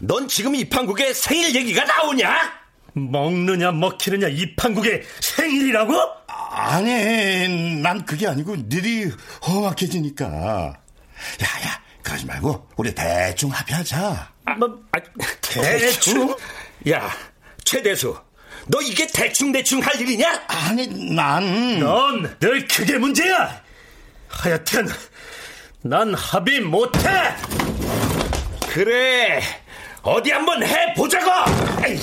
넌 0.00 0.26
지금 0.26 0.54
이 0.54 0.66
판국에 0.66 1.12
생일 1.12 1.54
얘기가 1.54 1.84
나오냐? 1.84 2.61
먹느냐 2.94 3.72
먹히느냐 3.72 4.28
이 4.28 4.54
판국의 4.54 5.02
생일이라고? 5.20 5.94
아니, 6.26 7.48
난 7.80 8.04
그게 8.04 8.26
아니고 8.26 8.56
너이 8.56 9.10
험악해지니까. 9.46 10.26
야야, 10.26 11.80
그러지 12.02 12.26
말고 12.26 12.68
우리 12.76 12.94
대충 12.94 13.50
합의하자. 13.50 14.32
아, 14.44 14.54
뭐, 14.54 14.80
아, 14.92 14.98
대충? 15.40 16.36
야, 16.90 17.10
최대수. 17.64 18.16
너 18.66 18.80
이게 18.80 19.06
대충대충 19.06 19.80
할 19.80 20.00
일이냐? 20.00 20.42
아니, 20.46 20.86
난. 21.14 21.80
넌 21.80 22.38
늘 22.38 22.66
그게 22.68 22.96
문제야! 22.98 23.60
하여튼, 24.28 24.88
난 25.82 26.14
합의 26.14 26.60
못해! 26.60 27.00
그래, 28.68 29.42
어디 30.02 30.30
한번 30.30 30.62
해보자고! 30.62 31.30
에이. 31.86 31.98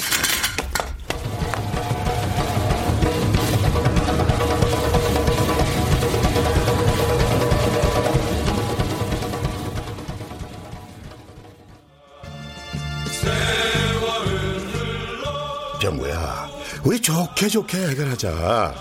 우리 16.84 17.02
좋게 17.02 17.48
좋게 17.50 17.78
해결하자. 17.90 18.74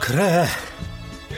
그래. 0.00 0.46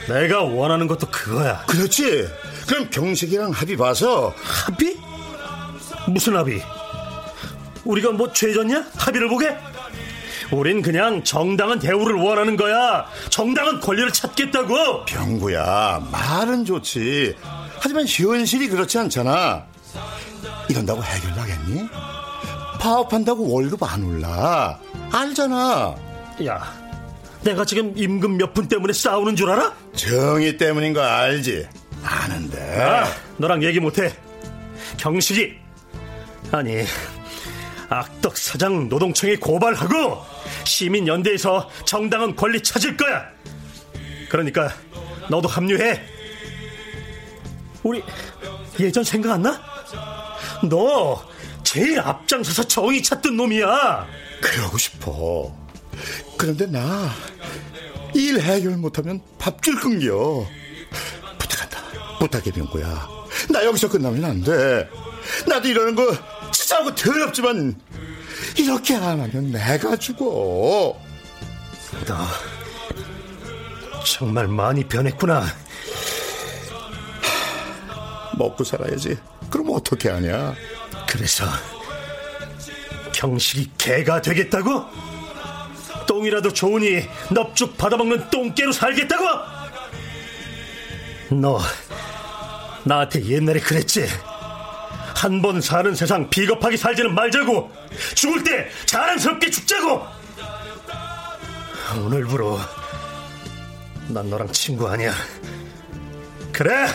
내가 0.09 0.43
원하는 0.43 0.87
것도 0.87 1.07
그거야. 1.11 1.65
그렇지. 1.67 2.29
그럼 2.67 2.91
경식이랑 2.91 3.51
합의 3.51 3.77
봐서. 3.77 4.35
합의? 4.43 4.97
무슨 6.09 6.37
합의? 6.37 6.63
우리가 7.85 8.13
뭐 8.13 8.33
죄졌냐? 8.33 8.87
합의를 8.97 9.29
보게? 9.29 9.57
우린 10.51 10.81
그냥 10.81 11.23
정당한 11.25 11.79
대우를 11.79 12.17
원하는 12.17 12.57
거야. 12.57 13.07
정당한 13.29 13.81
권리를 13.81 14.11
찾겠다고. 14.13 15.05
병구야, 15.05 16.09
말은 16.11 16.65
좋지. 16.65 17.37
하지만 17.81 18.07
현실이 18.07 18.69
그렇지 18.69 18.99
않잖아. 18.99 19.65
이런다고 20.69 21.03
해결 21.03 21.35
나겠니? 21.37 21.89
파업한다고 22.81 23.53
월급 23.53 23.83
안 23.83 24.03
올라. 24.05 24.79
알잖아. 25.11 25.95
야, 26.47 26.75
내가 27.43 27.65
지금 27.65 27.93
임금 27.97 28.37
몇분 28.37 28.69
때문에 28.69 28.93
싸우는 28.93 29.37
줄 29.37 29.51
알아? 29.51 29.75
정의 29.95 30.57
때문인 30.57 30.93
거 30.93 31.03
알지? 31.03 31.67
아는데. 32.03 32.81
아, 32.81 33.07
너랑 33.37 33.63
얘기 33.63 33.81
못해. 33.81 34.13
경식이. 34.99 35.57
아니, 36.53 36.85
악덕 37.89 38.37
사장 38.37 38.89
노동청에 38.89 39.37
고발하고 39.37 40.23
시민연대에서 40.65 41.69
정당한 41.85 42.35
권리 42.37 42.63
찾을 42.63 42.97
거야. 42.97 43.27
그러니까 44.29 44.73
너도 45.29 45.49
합류해. 45.49 46.03
우리 47.83 48.03
예전 48.79 49.03
생각 49.05 49.33
안 49.33 49.43
나? 49.43 49.61
너 50.69 51.23
제일 51.63 52.01
앞장서서 52.01 52.65
정의 52.65 53.03
찾던 53.03 53.37
놈이야. 53.37 54.07
그러고 54.41 54.79
싶어. 54.79 55.55
그런데 56.37 56.67
나 56.67 57.11
일 58.15 58.41
해결 58.41 58.77
못하면 58.77 59.21
밥줄 59.39 59.81
끊겨. 59.81 60.47
부탁한다. 61.39 62.19
부탁해 62.19 62.51
병구야. 62.53 63.09
나 63.51 63.65
여기서 63.65 63.89
끝나면 63.89 64.25
안 64.25 64.43
돼. 64.43 64.89
나도 65.47 65.69
이러는 65.69 65.95
거 65.95 66.17
치사하고 66.51 66.95
더럽지만 66.95 67.79
이렇게 68.57 68.95
안 68.97 69.21
하면 69.21 69.53
내가 69.53 69.95
죽어. 69.97 70.99
너 72.07 72.27
정말 74.05 74.49
많이 74.49 74.85
변했구나. 74.85 75.45
먹고 78.39 78.65
살아야지. 78.65 79.19
그럼 79.51 79.69
어떻게 79.73 80.09
하냐? 80.09 80.55
그래서 81.09 81.45
경식이 83.29 83.73
개가 83.77 84.23
되겠다고? 84.23 84.87
똥이라도 86.07 86.53
좋으니 86.53 87.03
넙죽 87.31 87.77
받아먹는 87.77 88.31
똥개로 88.31 88.71
살겠다고? 88.71 89.25
너 91.31 91.59
나한테 92.85 93.25
옛날에 93.27 93.59
그랬지? 93.61 94.07
한 95.17 95.43
번 95.43 95.61
사는 95.61 95.93
세상 95.97 96.31
비겁하게 96.31 96.77
살지는 96.77 97.13
말자고 97.13 97.73
죽을 98.15 98.45
때 98.45 98.71
자랑스럽게 98.87 99.51
죽자고 99.51 100.07
오늘부로 102.05 102.57
난 104.07 104.31
너랑 104.31 104.53
친구 104.53 104.89
아니야 104.89 105.13
그래 106.53 106.87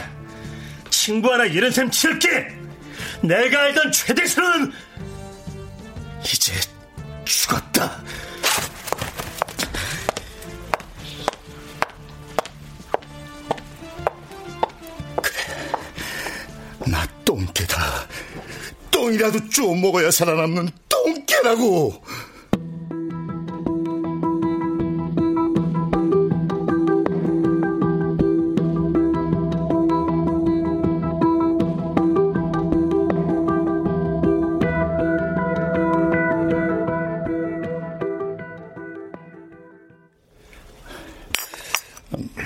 친구 0.89 1.33
하나 1.33 1.43
이런 1.43 1.69
셈 1.69 1.91
칠게 1.91 2.47
내가 3.23 3.63
알던 3.63 3.91
최대수는 3.91 4.71
이제 6.25 6.53
죽었다. 7.25 8.01
그래, 15.21 16.91
나 16.91 17.05
똥개다. 17.25 18.07
똥이라도 18.91 19.49
좀 19.49 19.81
먹어야 19.81 20.11
살아남는 20.11 20.69
똥개라고. 20.89 22.03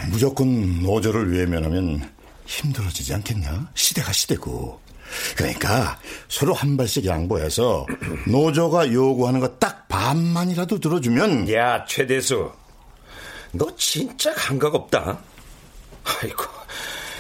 무조건 0.10 0.82
노조를 0.82 1.34
외면하면 1.34 2.10
힘들어지지 2.46 3.14
않겠냐? 3.14 3.70
시대가 3.76 4.12
시대고. 4.12 4.80
그러니까 5.38 6.00
서로 6.28 6.54
한 6.54 6.76
발씩 6.76 7.06
양보해서 7.06 7.86
노조가 8.28 8.92
요구하는 8.92 9.40
거 9.40 9.58
딱 9.60 9.88
반만이라도 9.88 10.80
들어주면 10.80 11.52
야 11.54 11.86
최대수. 11.86 12.52
너 13.54 13.74
진짜 13.78 14.34
감각 14.34 14.76
없다. 14.76 15.20
아이고 16.04 16.44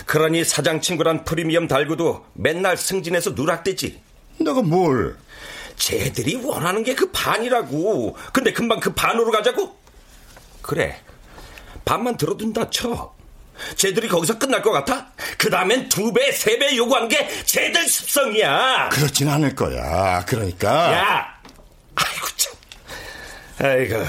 그러니 0.06 0.44
사장 0.46 0.82
친구란 0.82 1.24
프리미엄 1.24 1.68
달고도 1.68 2.26
맨날 2.34 2.78
승진해서 2.78 3.32
누락되지. 3.32 4.02
내가 4.40 4.62
뭘? 4.62 5.18
쟤들이 5.78 6.36
원하는 6.36 6.84
게 6.84 6.94
그 6.94 7.10
반이라고. 7.12 8.16
근데 8.34 8.52
금방 8.52 8.80
그 8.80 8.94
반으로 8.94 9.32
가자고. 9.32 9.78
그래 10.62 11.00
반만 11.88 12.18
들어둔다 12.18 12.70
쳐 12.70 13.16
쟤들이 13.78 14.08
거기서 14.10 14.38
끝날 14.38 14.62
것 14.62 14.72
같아? 14.72 15.08
그 15.38 15.50
다음엔 15.50 15.88
두 15.90 16.12
배, 16.14 16.32
세 16.32 16.60
배 16.60 16.76
요구하는 16.76 17.08
게 17.08 17.28
쟤들 17.46 17.88
습성이야. 17.88 18.90
그렇진 18.90 19.28
않을 19.30 19.56
거야. 19.56 20.24
그러니까. 20.26 20.94
야! 20.94 21.42
아이고, 21.96 22.28
참. 22.36 22.54
아이고. 23.66 24.06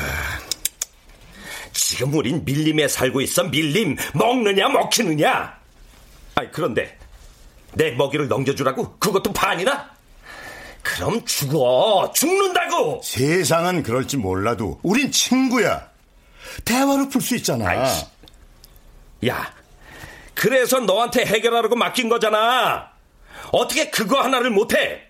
지금 1.73 2.13
우린 2.13 2.45
밀림에 2.45 2.89
살고 2.89 3.23
있어, 3.23 3.45
밀림. 3.45 3.97
먹느냐, 4.13 4.69
먹히느냐? 4.69 5.57
아이, 6.35 6.49
그런데 6.53 6.99
내 7.73 7.93
먹이를 7.93 8.29
넘겨주라고? 8.29 8.99
그것도 8.99 9.33
반이나? 9.33 9.89
그럼 10.83 11.25
죽어. 11.25 12.13
죽는다고! 12.15 13.01
세상은 13.03 13.83
그럴지 13.83 14.19
몰라도 14.19 14.79
우린 14.83 15.11
친구야. 15.11 15.88
대화로 16.65 17.09
풀 17.09 17.21
수 17.23 17.35
있잖아. 17.37 17.67
야, 19.27 19.55
그래서 20.35 20.81
너한테 20.81 21.25
해결하라고 21.25 21.77
맡긴 21.77 22.09
거잖아. 22.09 22.91
어떻게 23.53 23.91
그거 23.91 24.21
하나를 24.21 24.51
못해? 24.51 25.03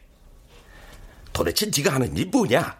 도대체 1.32 1.70
네가 1.76 1.94
하는 1.94 2.16
일 2.16 2.26
뭐냐? 2.26 2.78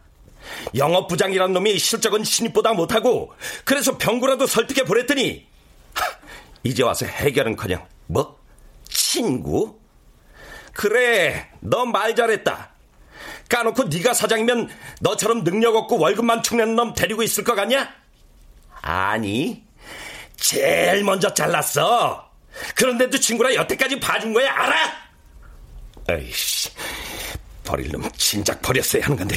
영업부장이란 0.75 1.53
놈이 1.53 1.79
실적은 1.79 2.25
신입보다 2.25 2.73
못하고 2.73 3.33
그래서 3.65 3.99
병구라도 3.99 4.47
설득해 4.47 4.85
보랬더니 4.85 5.47
이제 6.63 6.83
와서 6.83 7.05
해결은커녕 7.07 7.87
뭐? 8.07 8.39
친구? 8.89 9.79
그래, 10.73 11.51
너 11.61 11.85
말 11.85 12.15
잘했다. 12.15 12.71
까놓고 13.49 13.85
네가 13.85 14.15
사장이면 14.15 14.69
너처럼 15.01 15.43
능력 15.45 15.75
없고 15.77 15.99
월급만 15.99 16.43
축내는 16.43 16.77
놈 16.77 16.95
데리고 16.95 17.23
있을 17.23 17.45
것 17.45 17.55
같냐? 17.55 17.93
아니, 18.83 19.65
제일 20.37 21.05
먼저 21.05 21.33
잘랐어. 21.33 22.31
그런데도 22.75 23.19
친구라 23.19 23.55
여태까지 23.55 24.01
봐준 24.01 24.33
거야, 24.33 24.53
알아? 24.53 24.77
에이씨, 26.11 26.71
버릴 27.65 27.91
놈 27.93 28.11
진작 28.17 28.61
버렸어야 28.63 29.05
하는 29.05 29.17
건데. 29.17 29.37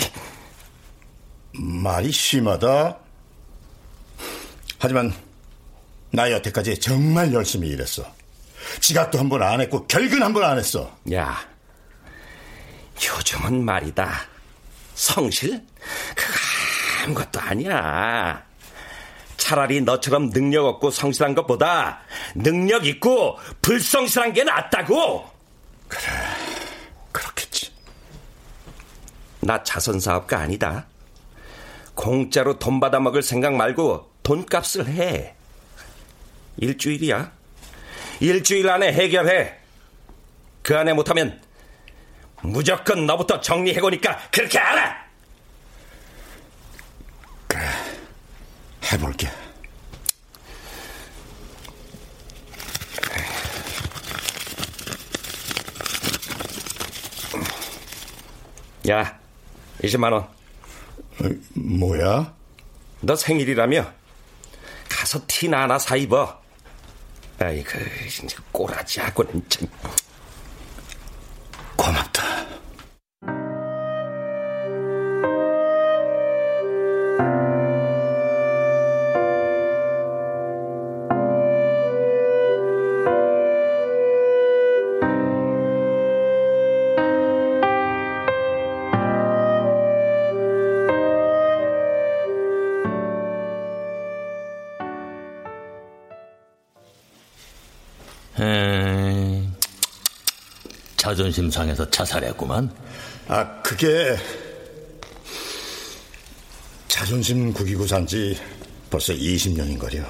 말이 1.54 2.12
심하다. 2.12 2.98
하지만 4.80 5.14
나 6.12 6.32
여태까지 6.32 6.80
정말 6.80 7.34
열심히 7.34 7.70
일했어. 7.70 8.06
지각도 8.80 9.20
한 9.20 9.28
번 9.30 9.42
안 9.44 9.60
했고 9.62 9.86
결근 9.88 10.24
한 10.24 10.34
번 10.34 10.44
안 10.44 10.58
했어. 10.58 10.98
야, 11.14 11.46
요즘은 13.04 13.64
말이다. 13.66 14.28
성실? 14.96 15.62
그거 16.16 16.34
아무것도 17.04 17.40
아니야. 17.40 18.46
차라리 19.42 19.82
너처럼 19.82 20.30
능력 20.30 20.68
없고 20.68 20.92
성실한 20.92 21.34
것보다 21.34 22.02
능력 22.36 22.86
있고 22.86 23.40
불성실한 23.64 24.34
게 24.34 24.44
낫다고. 24.44 25.28
그래, 25.88 26.02
그렇겠지. 27.12 27.74
나 29.40 29.64
자선 29.64 30.00
사업가 30.00 30.38
아니다. 30.38 30.86
공짜로 31.96 32.60
돈 32.60 32.80
받아 32.80 33.00
먹을 33.00 33.24
생각 33.24 33.56
말고 33.56 34.12
돈값을 34.22 34.88
해. 34.88 35.36
일주일이야. 36.58 37.32
일주일 38.20 38.70
안에 38.70 38.94
해결해. 38.94 39.56
그 40.62 40.78
안에 40.78 40.94
못하면 40.94 41.42
무조건 42.44 43.08
너부터 43.08 43.42
정리해보니까 43.42 44.30
그렇게 44.30 44.60
알아! 44.60 45.02
그래, 47.48 47.68
해볼게. 48.92 49.30
야, 58.90 59.20
20만원. 59.84 60.16
어, 60.24 60.30
뭐야? 61.54 62.34
너 63.02 63.16
생일이라며? 63.16 63.92
가서 64.90 65.20
티나 65.28 65.62
하나 65.64 65.80
사 65.80 65.96
입어. 65.96 66.42
진짜 68.10 68.38
꼬라지하고는 68.52 69.44
참. 69.50 69.68
고맙다. 71.76 72.31
자존심 101.12 101.52
상해서 101.52 101.90
자살했구만. 101.90 102.72
아, 103.28 103.62
그게 103.62 104.16
자존심 106.88 107.52
구기고 107.52 107.86
산 107.86 108.08
지 108.08 108.38
벌써 108.90 109.12
20년인 109.14 109.78
거려. 109.78 110.04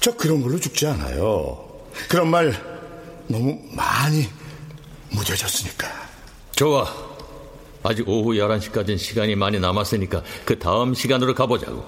저 0.00 0.14
그런 0.16 0.40
걸로 0.42 0.58
죽지 0.60 0.86
않아요. 0.86 1.68
그런 2.08 2.28
말 2.28 2.52
너무 3.26 3.58
많이 3.72 4.28
무뎌졌으니까. 5.10 5.88
좋아. 6.54 6.86
아직 7.82 8.08
오후 8.08 8.34
11시까지는 8.34 8.96
시간이 8.98 9.34
많이 9.34 9.58
남았으니까 9.58 10.22
그 10.44 10.56
다음 10.58 10.94
시간으로 10.94 11.34
가보자고. 11.34 11.84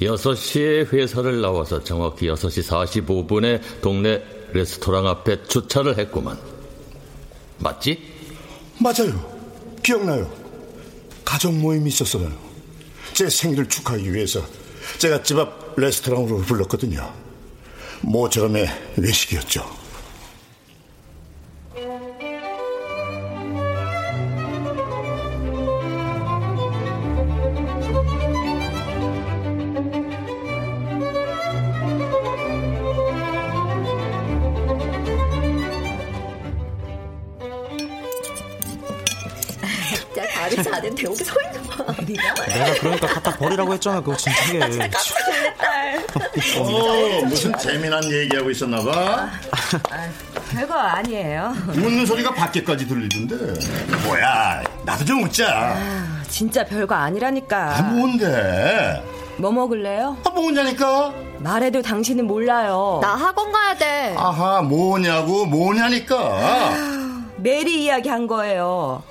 6시에 0.00 0.92
회사를 0.92 1.40
나와서 1.40 1.82
정확히 1.82 2.26
6시 2.28 2.68
45분에 3.04 3.60
동네 3.80 4.22
레스토랑 4.54 5.06
앞에 5.08 5.42
주차를 5.44 5.98
했구만. 5.98 6.38
맞지? 7.58 8.00
맞아요. 8.78 9.34
기억나요. 9.82 10.32
가족 11.24 11.52
모임이 11.54 11.88
있었어요. 11.88 12.30
제 13.12 13.28
생일을 13.28 13.68
축하하기 13.68 14.12
위해서 14.14 14.44
제가 14.98 15.22
집 15.22 15.38
앞 15.38 15.74
레스토랑으로 15.76 16.38
불렀거든요. 16.42 17.12
모처럼의 18.02 18.68
외식이었죠. 18.96 19.83
버리라고 43.74 43.74
했잖아. 43.74 44.00
그거 44.00 44.16
진짜게. 44.16 44.60
어, 46.58 47.24
무슨 47.26 47.56
재미난 47.58 48.04
얘기하고 48.04 48.50
있었나 48.50 48.82
봐. 48.82 49.28
별거 50.52 50.74
아니에요. 50.74 51.54
웃는 51.68 52.06
소리가 52.06 52.32
밖에까지 52.34 52.86
들리던데. 52.86 53.36
뭐야, 54.04 54.62
나도 54.84 55.04
좀 55.04 55.22
웃자. 55.24 55.76
진짜 56.28 56.64
별거 56.64 56.94
아니라니까. 56.94 57.76
아, 57.78 57.82
뭔데? 57.82 59.02
뭐 59.36 59.50
먹을래요? 59.50 60.16
아, 60.24 60.30
뭐냐니까? 60.30 61.12
말해도 61.38 61.82
당신은 61.82 62.26
몰라요. 62.26 63.00
나 63.02 63.14
학원 63.16 63.50
가야 63.52 63.74
돼. 63.76 64.14
아하, 64.16 64.62
뭐냐고, 64.62 65.46
뭐냐니까. 65.46 66.74
메리 67.38 67.84
이야기 67.84 68.08
한 68.08 68.26
거예요. 68.26 69.02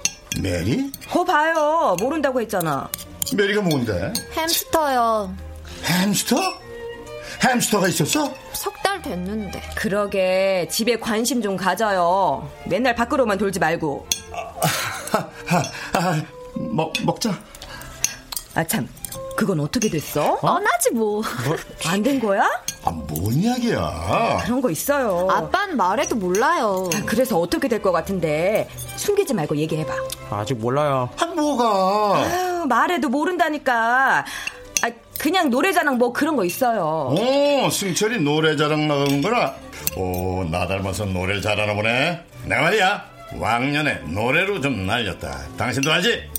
메리? 0.41 0.91
거 1.09 1.23
봐요. 1.23 1.95
모른다고 1.99 2.41
했잖아. 2.41 2.89
메리가 3.35 3.61
뭔데? 3.61 4.13
햄스터요. 4.35 5.35
햄스터? 5.85 6.35
햄스터가 7.43 7.87
있었어? 7.87 8.33
석 8.53 8.73
달 8.83 9.01
됐는데. 9.01 9.61
그러게 9.75 10.67
집에 10.69 10.97
관심 10.99 11.41
좀 11.41 11.55
가져요. 11.57 12.49
맨날 12.67 12.95
밖으로만 12.95 13.37
돌지 13.37 13.59
말고. 13.59 14.07
아, 15.93 16.21
먹, 16.55 16.93
먹자. 17.03 17.37
아 18.55 18.63
참, 18.65 18.87
그건 19.35 19.59
어떻게 19.59 19.89
됐어? 19.89 20.37
안 20.43 20.65
하지 20.65 20.91
뭐. 20.93 21.21
안 21.87 22.03
된 22.03 22.19
거야? 22.19 22.43
아, 22.85 22.91
뭔 22.91 23.33
이야기야? 23.33 24.41
그런 24.45 24.61
거 24.61 24.69
있어요. 24.69 25.27
아빠는 25.29 25.77
말해도 25.77 26.15
몰라요. 26.17 26.89
아, 26.93 27.01
그래서 27.05 27.39
어떻게 27.39 27.67
될 27.67 27.81
것 27.81 27.91
같은데 27.91 28.67
숨기지 28.97 29.33
말고 29.33 29.55
얘기해봐. 29.57 29.93
아직 30.31 30.55
몰라요. 30.55 31.09
아, 31.19 31.25
뭐가? 31.27 32.17
아유, 32.23 32.65
말해도 32.67 33.09
모른다니까. 33.09 34.25
아, 34.83 34.89
그냥 35.17 35.49
노래자랑 35.49 35.97
뭐 35.97 36.11
그런 36.13 36.35
거 36.35 36.43
있어요. 36.45 37.15
오, 37.17 37.69
승철이 37.69 38.19
노래 38.21 38.55
자랑 38.57 38.87
나가는 38.87 39.21
거라. 39.21 39.55
오, 39.97 40.43
나 40.51 40.67
닮아서 40.67 41.05
노래를 41.05 41.41
잘하나 41.41 41.73
보네. 41.73 42.21
내가 42.45 42.61
말이야, 42.63 43.05
왕년에 43.39 43.93
노래로 44.09 44.59
좀 44.61 44.85
날렸다. 44.85 45.39
당신도 45.57 45.91
알지? 45.91 46.29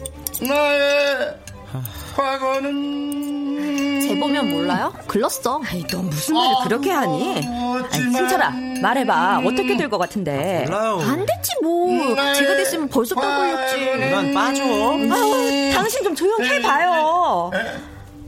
나의 0.42 1.34
과거는. 2.16 4.00
재보면 4.02 4.50
몰라요? 4.50 4.92
글렀어. 5.06 5.60
아이, 5.66 5.84
너 5.86 5.98
무슨 6.02 6.34
말을 6.34 6.54
그렇게 6.64 6.90
하니? 6.90 7.38
아니, 7.90 8.02
승철아, 8.12 8.50
말해봐. 8.82 9.42
어떻게 9.44 9.76
될 9.76 9.88
것 9.88 9.98
같은데? 9.98 10.64
몰라요. 10.66 11.00
안 11.02 11.24
됐지 11.26 11.52
뭐. 11.62 12.14
제가 12.34 12.56
됐으면 12.56 12.88
벌써 12.88 13.14
딱 13.14 13.36
걸렸지. 13.38 14.10
난 14.10 14.34
빠져. 14.34 14.62
아우, 14.64 15.72
당신 15.72 16.02
좀 16.04 16.14
조용히 16.14 16.48
해봐요. 16.48 17.50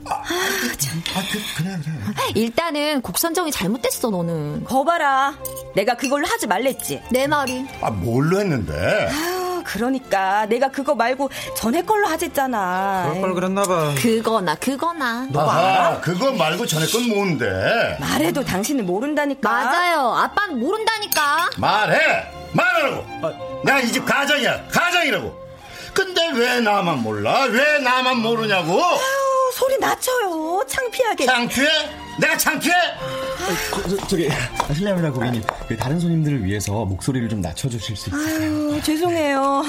아, 0.09 1.21
그, 1.31 1.39
그래, 1.57 1.77
그래. 1.83 2.31
일단은 2.35 3.01
곡 3.01 3.17
선정이 3.17 3.51
잘못됐어 3.51 4.09
너는. 4.09 4.63
거봐라. 4.65 5.33
내가 5.75 5.95
그걸로 5.95 6.25
하지 6.27 6.47
말랬지. 6.47 7.03
내 7.11 7.27
말이. 7.27 7.65
아, 7.81 7.89
뭘로 7.91 8.39
했는데? 8.39 9.09
아, 9.11 9.61
그러니까 9.65 10.45
내가 10.47 10.69
그거 10.69 10.95
말고 10.95 11.29
전에 11.55 11.81
걸로 11.83 12.07
하랬잖아. 12.07 13.05
그럴 13.09 13.21
걸 13.21 13.33
그랬나봐. 13.33 13.95
그거나 13.97 14.55
그거나. 14.55 15.27
아하, 15.35 15.99
그거 16.01 16.31
말고 16.31 16.65
전에 16.65 16.85
건 16.87 17.07
뭔데? 17.09 17.97
말해도 17.99 18.43
당신은 18.43 18.85
모른다니까. 18.85 19.49
맞아요. 19.49 20.13
아빠는 20.13 20.59
모른다니까. 20.59 21.49
말해! 21.57 21.97
말하라고! 22.53 23.05
내가 23.65 23.81
이 23.81 23.91
집 23.91 24.05
가장이야, 24.05 24.67
가장이라고! 24.71 25.47
근데 25.93 26.31
왜 26.33 26.59
나만 26.61 27.01
몰라? 27.03 27.43
왜 27.45 27.79
나만 27.79 28.19
모르냐고? 28.19 28.71
아유, 28.83 28.99
소리 29.57 29.75
낮춰요. 29.79 30.63
창피하게. 30.67 31.25
창피해? 31.25 31.67
내가 32.19 32.37
창피해? 32.37 32.75
저, 34.07 34.15
기 34.15 34.29
실례합니다 34.75 35.11
고객님. 35.11 35.41
그 35.67 35.75
다른 35.75 35.99
손님들을 35.99 36.43
위해서 36.45 36.85
목소리를 36.85 37.27
좀 37.27 37.41
낮춰주실 37.41 37.95
수 37.97 38.09
있어요? 38.11 38.21
아유 38.21 38.79
죄송해요. 38.83 39.63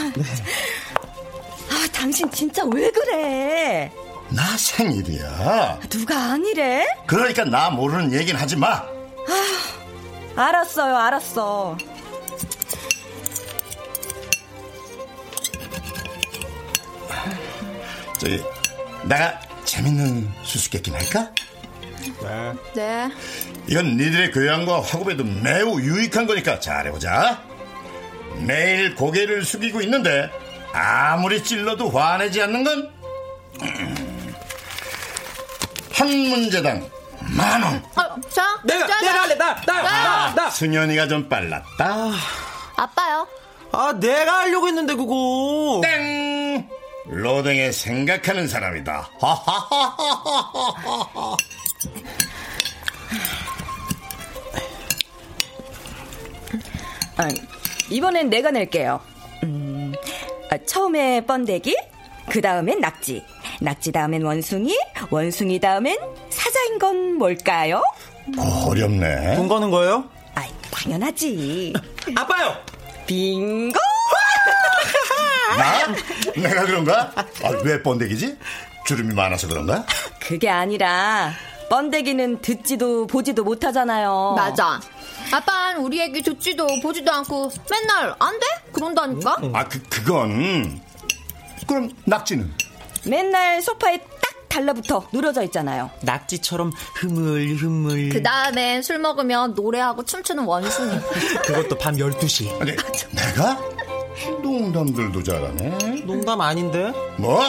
아 1.71 1.87
당신 1.91 2.31
진짜 2.31 2.63
왜 2.67 2.91
그래? 2.91 3.91
나 4.29 4.43
생일이야. 4.59 5.81
누가 5.89 6.33
아니래? 6.33 6.87
그러니까 7.07 7.45
나 7.47 7.71
모르는 7.71 8.13
얘기는 8.13 8.39
하지 8.39 8.57
마. 8.57 8.69
아, 8.75 10.37
알았어요, 10.37 10.97
알았어. 10.97 11.79
저기 18.21 18.43
내가 19.05 19.48
재밌는 19.69 20.33
수수께끼 20.43 20.91
할까? 20.91 21.31
네. 22.23 22.55
네. 22.75 23.11
이건 23.69 23.99
니들의 23.99 24.33
교양과 24.33 24.81
학업에도 24.81 25.25
매우 25.25 25.79
유익한 25.79 26.27
거니까 26.27 26.59
잘해보자. 26.59 27.43
매일 28.47 28.95
고개를 28.95 29.45
숙이고 29.45 29.83
있는데 29.83 30.31
아무리 30.73 31.45
찔러도 31.45 31.91
화내지 31.91 32.41
않는 32.43 32.65
건 32.65 32.91
한 35.93 36.09
문제당 36.09 36.89
만 37.37 37.63
원. 37.63 37.75
어, 37.97 38.21
자, 38.31 38.59
내가, 38.65 38.87
자, 38.87 39.01
내가 39.01 39.13
자. 39.13 39.23
할래, 39.23 39.35
나, 39.35 39.55
나, 39.67 39.83
나, 39.83 40.35
나. 40.35 40.51
승현이가 40.51 41.09
좀 41.09 41.29
빨랐다. 41.29 42.11
아빠요. 42.77 43.29
아, 43.73 43.93
내가 44.01 44.39
하려고 44.39 44.67
했는데, 44.69 44.95
그거. 44.95 45.81
땡! 45.83 46.67
로댕에 47.11 47.73
생각하는 47.73 48.47
사람이다. 48.49 49.11
하하하하하하. 49.21 50.49
아, 57.17 57.29
이번엔 57.91 58.31
내가 58.31 58.51
낼게요. 58.51 59.01
음, 59.45 59.93
아, 60.51 60.59
처음에 60.67 61.23
번데기, 61.27 61.77
그 62.29 62.41
다음엔 62.41 62.81
낙지, 62.81 63.25
낙지 63.61 63.91
다음엔 63.91 64.23
원숭이, 64.23 64.77
원숭이 65.11 65.59
다음엔 65.59 65.99
사자인 66.31 66.79
건 66.79 67.15
뭘까요? 67.15 67.83
어렵네. 68.67 69.35
돈 69.37 69.49
거는 69.49 69.71
거예요? 69.71 70.05
아이, 70.35 70.49
당연하지. 70.71 71.73
아빠요! 72.15 72.55
빙고! 73.07 73.79
나? 75.57 75.95
내가 76.37 76.65
그런가? 76.65 77.13
아, 77.17 77.51
왜 77.65 77.83
번데기지? 77.83 78.37
주름이 78.87 79.15
많아서 79.15 79.47
그런가? 79.49 79.85
그게 80.21 80.49
아니라, 80.49 81.33
번데기는 81.71 82.41
듣지도 82.41 83.07
보지도 83.07 83.45
못하잖아요. 83.45 84.35
맞아. 84.37 84.81
아빠는 85.31 85.83
우리 85.83 86.01
얘기 86.01 86.23
듣지도 86.23 86.67
보지도 86.83 87.13
않고 87.13 87.51
맨날 87.71 88.15
안 88.19 88.39
돼? 88.41 88.47
그런다니까? 88.73 89.37
아, 89.53 89.65
그, 89.65 89.83
그건. 89.91 90.81
그럼 91.67 91.91
낙지는? 92.07 92.51
맨날 93.07 93.61
소파에 93.61 93.99
딱 93.99 94.49
달라붙어 94.49 95.09
누러져 95.13 95.43
있잖아요. 95.43 95.91
낙지처럼 96.01 96.73
흐물흐물. 96.95 98.09
그 98.09 98.23
다음엔 98.23 98.83
술 98.83 98.99
먹으면 98.99 99.55
노래하고 99.55 100.05
춤추는 100.07 100.45
원숭이. 100.45 100.99
그것도 101.45 101.77
밤 101.77 101.95
12시. 101.97 102.59
아니, 102.61 102.73
내가? 103.13 103.61
농담들도 104.43 105.23
잘하네. 105.23 106.03
농담 106.05 106.41
아닌데? 106.41 106.93
뭐? 107.17 107.41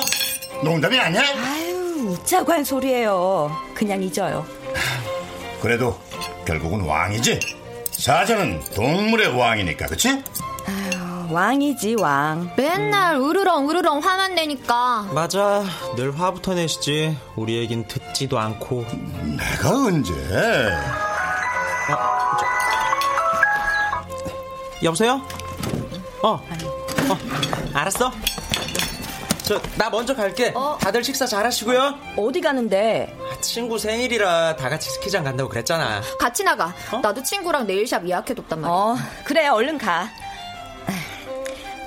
농담이 0.63 0.99
아니야? 0.99 1.21
아유, 1.21 2.09
웃자고 2.09 2.51
한 2.51 2.63
소리예요. 2.63 3.51
그냥 3.73 4.01
잊어요. 4.03 4.45
그래도 5.61 5.97
결국은 6.45 6.81
왕이지? 6.81 7.39
사자는 7.91 8.61
동물의 8.75 9.37
왕이니까, 9.37 9.87
그치? 9.87 10.09
아유, 10.09 11.27
왕이지, 11.33 11.95
왕. 11.99 12.51
맨날 12.55 13.15
으르렁 13.17 13.69
으르렁 13.69 13.99
화만 13.99 14.35
내니까. 14.35 15.09
맞아. 15.13 15.63
늘 15.95 16.17
화부터 16.17 16.53
내시지. 16.55 17.17
우리 17.35 17.57
얘긴 17.57 17.85
듣지도 17.87 18.39
않고. 18.39 18.85
내가 19.37 19.69
언제? 19.69 20.13
여보세요? 24.81 25.21
어. 26.21 26.29
어. 27.09 27.17
알았어. 27.73 28.11
저, 29.43 29.59
나 29.77 29.89
먼저 29.89 30.13
갈게. 30.15 30.53
다들 30.79 31.03
식사 31.03 31.25
잘 31.25 31.43
하시고요. 31.45 31.95
어디 32.17 32.39
가는데? 32.39 33.15
아, 33.19 33.41
친구 33.41 33.79
생일이라 33.79 34.55
다 34.57 34.69
같이 34.69 34.89
스키장 34.91 35.23
간다고 35.23 35.49
그랬잖아. 35.49 36.01
같이 36.19 36.43
나가. 36.43 36.73
나도 37.01 37.23
친구랑 37.23 37.65
네일샵 37.65 38.07
예약해뒀단 38.07 38.61
말이야. 38.61 38.75
어, 38.75 38.95
그래, 39.23 39.47
얼른 39.47 39.77
가. 39.79 40.07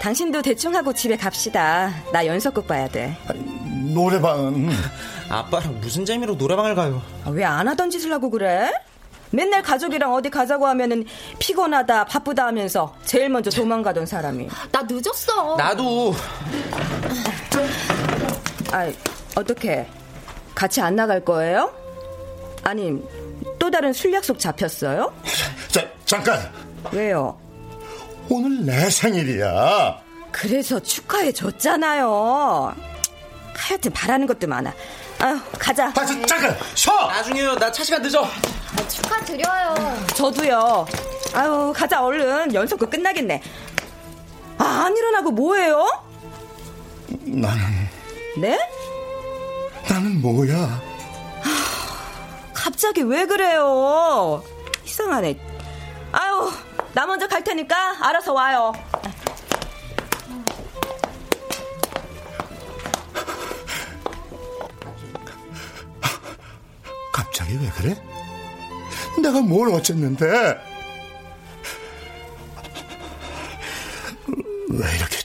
당신도 0.00 0.42
대충 0.42 0.74
하고 0.74 0.92
집에 0.92 1.16
갑시다. 1.16 1.92
나 2.12 2.26
연속극 2.26 2.66
봐야 2.66 2.88
돼. 2.88 3.16
노래방은 3.94 4.70
아빠랑 5.30 5.80
무슨 5.80 6.04
재미로 6.04 6.34
노래방을 6.34 6.74
가요? 6.74 7.00
아, 7.24 7.30
왜안 7.30 7.68
하던 7.68 7.90
짓을 7.90 8.12
하고 8.12 8.28
그래? 8.28 8.72
맨날 9.32 9.62
가족이랑 9.62 10.12
어디 10.14 10.30
가자고 10.30 10.66
하면은 10.68 11.04
피곤하다, 11.38 12.04
바쁘다 12.04 12.46
하면서 12.46 12.94
제일 13.04 13.28
먼저 13.30 13.50
도망가던 13.50 14.06
사람이. 14.06 14.48
나 14.70 14.82
늦었어. 14.88 15.56
나도. 15.56 16.14
아, 18.72 18.90
어떻게? 19.34 19.86
같이 20.54 20.80
안 20.80 20.94
나갈 20.96 21.24
거예요? 21.24 21.72
아니, 22.62 22.92
또 23.58 23.70
다른 23.70 23.92
술 23.92 24.12
약속 24.12 24.38
잡혔어요? 24.38 25.12
자, 25.68 25.88
잠깐. 26.04 26.38
왜요? 26.92 27.38
오늘 28.28 28.64
내 28.64 28.90
생일이야. 28.90 30.00
그래서 30.30 30.78
축하해 30.80 31.32
줬잖아요. 31.32 32.74
하여튼 33.54 33.92
바라는 33.92 34.26
것도 34.26 34.46
많아. 34.46 34.72
아유, 35.22 35.38
가자. 35.56 35.86
아, 35.86 35.92
자, 36.04 36.06
잠깐, 36.26 36.58
쉬어! 36.74 37.06
나중에요. 37.06 37.54
나 37.54 37.70
차 37.70 37.84
시간 37.84 38.02
늦어. 38.02 38.26
축하드려요. 38.88 39.74
저도요. 40.16 40.84
아유, 41.32 41.72
가자, 41.76 42.02
얼른. 42.04 42.52
연속극 42.52 42.90
끝나겠네. 42.90 43.40
아, 44.58 44.64
안 44.86 44.96
일어나고 44.96 45.30
뭐해요? 45.30 45.86
나는, 47.20 47.60
네? 48.36 48.58
나는 49.88 50.20
뭐야? 50.20 50.80
갑자기 52.52 53.02
왜 53.02 53.24
그래요? 53.24 54.42
이상하네. 54.84 55.38
아유, 56.10 56.50
나 56.94 57.06
먼저 57.06 57.28
갈 57.28 57.44
테니까 57.44 57.96
알아서 58.08 58.32
와요. 58.32 58.72
갑자기 67.32 67.56
왜 67.56 67.70
그래? 67.70 67.96
내가 69.22 69.40
뭘 69.40 69.70
어쨌는데? 69.70 70.26
왜 74.68 74.96
이렇게 74.96 75.21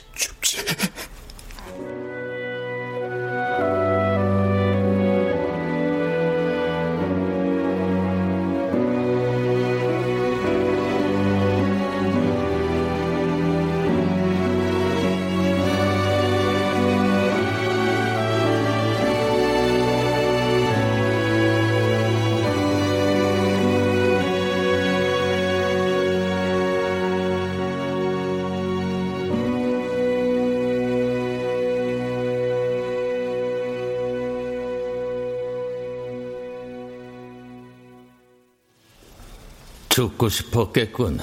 죽고 39.98 40.28
싶었겠군. 40.28 41.18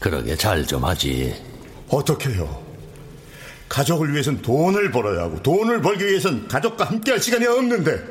그러게 0.00 0.34
잘 0.34 0.66
좀 0.66 0.84
하지. 0.84 1.32
어떻게요? 1.88 2.60
가족을 3.68 4.12
위해선 4.12 4.42
돈을 4.42 4.90
벌어야 4.90 5.22
하고 5.26 5.40
돈을 5.44 5.80
벌기 5.80 6.06
위해선 6.06 6.48
가족과 6.48 6.86
함께할 6.86 7.20
시간이 7.20 7.46
없는데 7.46 8.02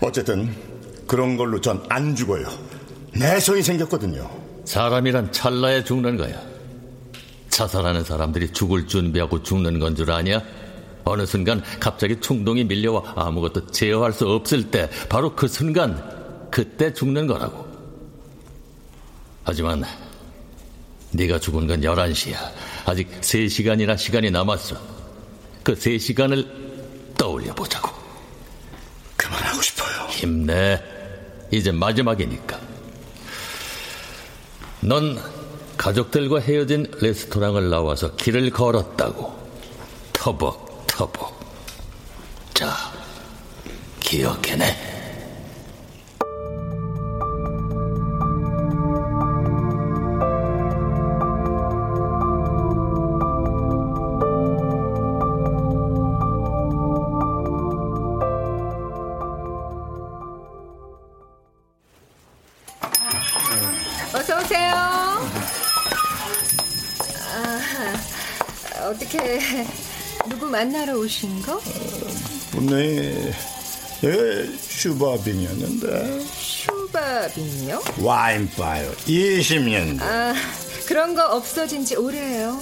어쨌든 0.00 0.54
그런 1.06 1.38
걸로 1.38 1.58
전 1.62 1.82
안 1.88 2.14
죽어요. 2.14 2.46
내성이 3.14 3.62
생겼거든요. 3.62 4.30
사람이란 4.66 5.32
찰나에 5.32 5.82
죽는 5.82 6.18
거야. 6.18 6.42
자살하는 7.48 8.04
사람들이 8.04 8.52
죽을 8.52 8.86
준비하고 8.86 9.42
죽는 9.42 9.78
건 9.78 9.96
줄 9.96 10.10
아냐? 10.10 10.42
어느 11.04 11.26
순간 11.26 11.62
갑자기 11.80 12.18
충동이 12.20 12.64
밀려와 12.64 13.14
아무것도 13.16 13.68
제어할 13.68 14.12
수 14.12 14.28
없을 14.28 14.70
때 14.70 14.88
바로 15.08 15.34
그 15.34 15.46
순간 15.48 16.48
그때 16.50 16.92
죽는 16.92 17.26
거라고. 17.26 17.66
하지만 19.44 19.84
네가 21.12 21.38
죽은 21.38 21.66
건 21.66 21.80
11시야. 21.80 22.36
아직 22.86 23.20
3시간이나 23.20 23.96
시간이 23.96 24.30
남았어. 24.30 24.76
그 25.62 25.74
3시간을 25.74 26.46
떠올려 27.16 27.54
보자고. 27.54 27.90
그만하고 29.16 29.62
싶어요. 29.62 30.08
힘내. 30.08 30.82
이제 31.50 31.70
마지막이니까. 31.70 32.60
넌 34.80 35.18
가족들과 35.76 36.40
헤어진 36.40 36.86
레스토랑을 37.00 37.70
나와서 37.70 38.14
길을 38.16 38.50
걸었다고. 38.50 39.44
터벅, 40.12 40.63
터벅. 40.94 41.34
자, 42.54 42.72
기억해내. 43.98 44.83
거? 71.42 71.60
분명히 72.50 73.32
여기 74.02 74.58
슈바빈이었는데 74.58 76.24
슈바빈요? 76.36 77.82
와인바요 78.00 78.92
20년 78.92 80.00
아, 80.02 80.34
그런 80.86 81.14
거 81.14 81.24
없어진 81.34 81.84
지 81.84 81.96
오래예요. 81.96 82.60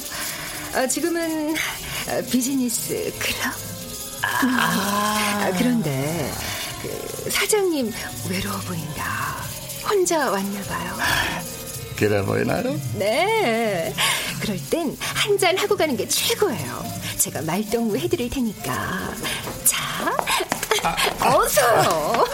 아, 0.74 0.86
지금은 0.86 1.54
아, 2.08 2.22
비즈니스 2.30 3.12
클럽. 3.18 3.52
아, 4.22 5.50
그런데 5.58 6.30
그 6.80 7.30
사장님 7.30 7.92
외로워 8.30 8.58
보인다. 8.60 9.36
혼자 9.88 10.30
왔나 10.30 10.60
봐요. 10.62 10.96
그래 11.96 12.22
보이나요? 12.22 12.80
네. 12.94 13.92
그럴 14.42 14.58
땐 14.70 14.96
한 15.14 15.38
잔 15.38 15.56
하고 15.56 15.76
가는 15.76 15.96
게 15.96 16.06
최고예요. 16.08 16.84
제가 17.18 17.42
말동무 17.42 17.96
해드릴 17.96 18.28
테니까. 18.28 19.14
자, 19.64 20.16
어서요. 21.24 22.24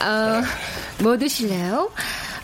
어, 0.00 0.42
뭐 1.02 1.16
드실래요? 1.16 1.90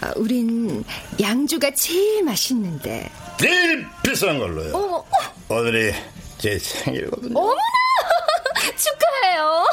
어, 0.03 0.11
우린 0.17 0.85
양주가 1.21 1.71
제일 1.73 2.23
맛있는데. 2.25 3.11
제일 3.39 3.87
비싼 4.03 4.39
걸로요 4.39 4.77
어, 4.77 5.05
오늘이 5.49 5.95
제 6.37 6.59
생일이거든요 6.59 7.39
어머나! 7.39 7.59
축하해요. 8.77 9.67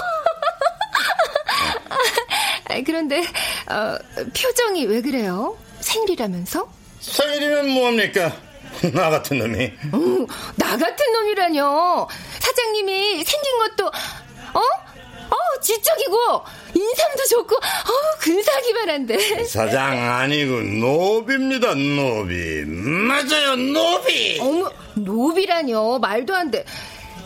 아, 2.70 2.82
그런데 2.86 3.22
어, 3.70 3.98
표정이 4.34 4.86
왜 4.86 5.02
그래요? 5.02 5.58
생일이라면서? 5.80 6.68
생일이면 7.00 7.70
뭐합니까? 7.70 8.36
나 8.94 9.10
같은 9.10 9.38
놈이 9.40 9.66
어, 9.94 10.28
나 10.56 10.78
같은 10.78 11.12
놈이라뇨. 11.14 12.08
사장님이 12.40 13.24
생긴 13.24 13.58
것도 13.60 13.88
어? 13.88 14.60
어, 15.30 15.60
지적이고 15.62 16.16
인상도 16.76 17.24
좋고 17.30 17.56
어, 17.56 18.18
근사하기만 18.20 18.90
한데. 18.90 19.44
사장 19.46 19.98
아니고 20.20 20.62
노비입니다 20.62 21.74
노비 21.74 22.64
맞아요 22.66 23.56
노비 23.56 24.40
어머, 24.42 24.70
노비라뇨. 24.96 26.00
말도 26.00 26.36
안 26.36 26.52
돼. 26.52 26.66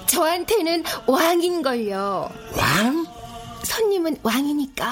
저한테는 0.08 0.84
왕인걸요. 1.08 2.30
왕? 2.56 3.06
손님은 3.64 4.18
왕이니까. 4.24 4.86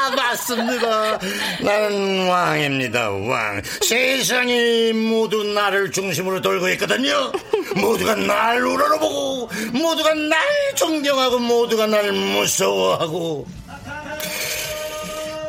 아, 0.00 0.10
맞습니다. 0.16 1.18
나는 1.62 2.28
왕입니다, 2.28 3.10
왕. 3.10 3.62
세상이 3.82 4.92
모두 4.92 5.42
나를 5.44 5.90
중심으로 5.90 6.40
돌고 6.40 6.68
있거든요. 6.70 7.32
모두가 7.76 8.14
날 8.14 8.62
우러러보고, 8.62 9.50
모두가 9.72 10.14
날 10.14 10.38
존경하고, 10.74 11.38
모두가 11.38 11.86
날 11.86 12.12
무서워하고. 12.12 13.46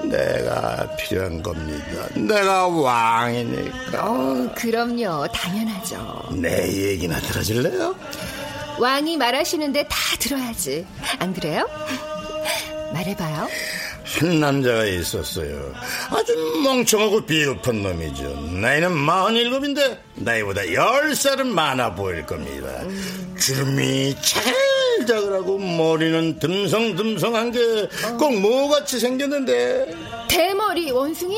내가 0.04 0.90
필요한 0.98 1.44
겁니다. 1.44 2.08
내가 2.16 2.68
왕이니까. 2.68 4.04
어, 4.04 4.52
그럼요. 4.56 5.28
당연하죠. 5.28 6.30
내 6.32 6.68
얘기나 6.92 7.20
들어줄래요? 7.20 7.96
왕이 8.80 9.18
말하시는데 9.18 9.84
다 9.84 9.98
들어야지. 10.20 10.86
안 11.20 11.34
그래요? 11.34 11.68
말해봐요. 12.94 13.48
한 14.18 14.40
남자가 14.40 14.86
있었어요. 14.86 15.74
아주 16.10 16.34
멍청하고 16.64 17.26
비겁한 17.26 17.84
놈이죠. 17.84 18.24
나이는 18.54 18.90
47인데 18.90 20.00
나이보다 20.16 20.62
10살은 20.64 21.46
많아 21.48 21.94
보일 21.94 22.26
겁니다. 22.26 22.68
주름이 23.40 24.16
자글자글하고 24.22 25.60
머리는 25.60 26.40
듬성듬성한 26.40 27.52
게꼭 27.52 28.40
뭐같이 28.40 29.00
생겼는데 29.00 29.94
대머리 30.28 30.90
원숭이? 30.92 31.38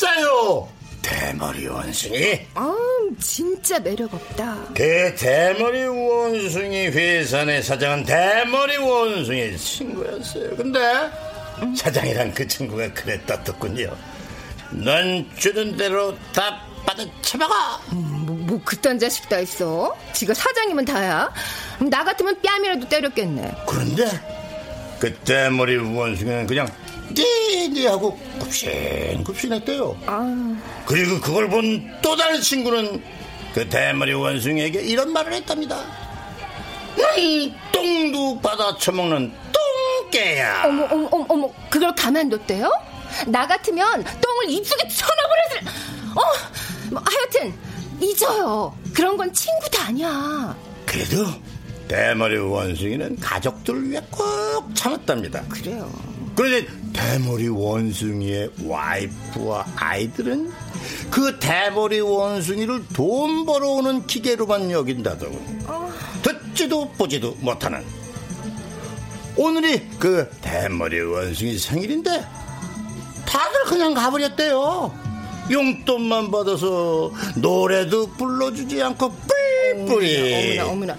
맞아요. 0.00 0.68
대머리 1.04 1.66
원숭이. 1.68 2.40
아, 2.54 2.74
진짜 3.20 3.78
매력 3.78 4.12
없다. 4.14 4.68
그 4.74 5.14
대머리 5.16 5.86
원숭이 5.86 6.86
회사 6.86 7.44
내 7.44 7.60
사장은 7.60 8.04
대머리 8.04 8.78
원숭이 8.78 9.56
친구였어요. 9.56 10.56
근데 10.56 10.80
사장이란 11.76 12.32
그 12.32 12.48
친구가 12.48 12.92
그랬다 12.94 13.44
떴군요. 13.44 13.94
넌 14.70 15.30
주는 15.36 15.76
대로 15.76 16.16
다 16.32 16.62
받아 16.86 17.04
쳐먹어. 17.20 17.54
뭐, 17.90 18.36
뭐 18.36 18.60
그딴 18.64 18.98
자식 18.98 19.28
다 19.28 19.38
있어? 19.40 19.94
지가 20.14 20.32
사장이면 20.32 20.86
다야. 20.86 21.30
나 21.80 22.02
같으면 22.02 22.40
뺨이라도 22.40 22.88
때렸겠네. 22.88 23.54
그런데 23.68 24.06
그 24.98 25.14
대머리 25.18 25.76
원숭이는 25.76 26.46
그냥 26.46 26.66
띠띠 27.12 27.86
하고 27.86 28.18
굽신굽신했대요. 28.38 29.96
아, 30.06 30.56
그리고 30.86 31.20
그걸 31.20 31.48
본 31.48 31.92
또 32.02 32.16
다른 32.16 32.40
친구는 32.40 33.02
그 33.54 33.68
대머리 33.68 34.12
원숭이에게 34.14 34.80
이런 34.82 35.12
말을 35.12 35.32
했답니다. 35.34 35.82
넌 36.96 37.54
똥도 37.72 38.40
받아 38.40 38.76
처먹는 38.78 39.32
똥개야. 40.12 40.64
어머, 40.66 40.84
어머, 40.90 41.08
어머, 41.10 41.26
어머, 41.28 41.50
그걸 41.70 41.94
가만뒀대요? 41.94 42.70
나 43.26 43.46
같으면 43.46 44.04
똥을 44.04 44.50
입속에 44.50 44.86
쳐넣어버렸을, 44.88 45.60
어! 46.16 46.20
뭐, 46.92 47.02
하여튼, 47.04 47.54
잊어요. 48.00 48.76
그런 48.92 49.16
건 49.16 49.32
친구도 49.32 49.78
아니야. 49.80 50.56
그래도 50.86 51.26
대머리 51.88 52.36
원숭이는 52.38 53.16
가족들을 53.20 53.90
위해 53.90 54.00
꼭 54.10 54.24
참았답니다. 54.74 55.42
그래요. 55.48 55.90
그런데 56.34 56.66
대머리 56.92 57.48
원숭이의 57.48 58.50
와이프와 58.64 59.66
아이들은 59.76 60.50
그 61.10 61.38
대머리 61.38 62.00
원숭이를 62.00 62.84
돈 62.92 63.44
벌어오는 63.46 64.06
기계로만 64.06 64.70
여긴다더군. 64.70 65.64
듣지도 66.22 66.90
보지도 66.92 67.36
못하는. 67.40 67.84
오늘이 69.36 69.88
그 69.98 70.28
대머리 70.40 71.00
원숭이 71.00 71.58
생일인데 71.58 72.24
다들 73.26 73.64
그냥 73.66 73.94
가버렸대요. 73.94 74.92
용돈만 75.50 76.30
받아서 76.30 77.12
노래도 77.36 78.06
불러주지 78.12 78.82
않고 78.82 79.12
뿔뿔이. 79.74 80.58
어머나, 80.62 80.70
어머나. 80.70 80.96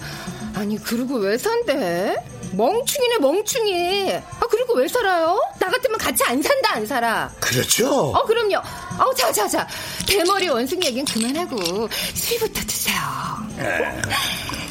아니, 0.53 0.77
그리고 0.77 1.15
왜 1.15 1.37
산대? 1.37 2.15
멍충이네, 2.55 3.17
멍충이. 3.19 4.11
아, 4.15 4.47
그리고 4.49 4.73
왜 4.75 4.87
살아요? 4.87 5.39
나 5.59 5.69
같으면 5.69 5.97
같이 5.97 6.23
안 6.25 6.41
산다, 6.41 6.73
안 6.75 6.85
살아. 6.85 7.29
그렇죠. 7.39 7.89
어, 8.11 8.25
그럼요. 8.25 8.57
어, 8.57 9.13
자, 9.13 9.31
자, 9.31 9.47
자. 9.47 9.67
대머리 10.07 10.47
원숭이 10.47 10.85
얘기는 10.85 11.05
그만하고, 11.05 11.89
술부터 12.13 12.61
드세요. 12.61 12.95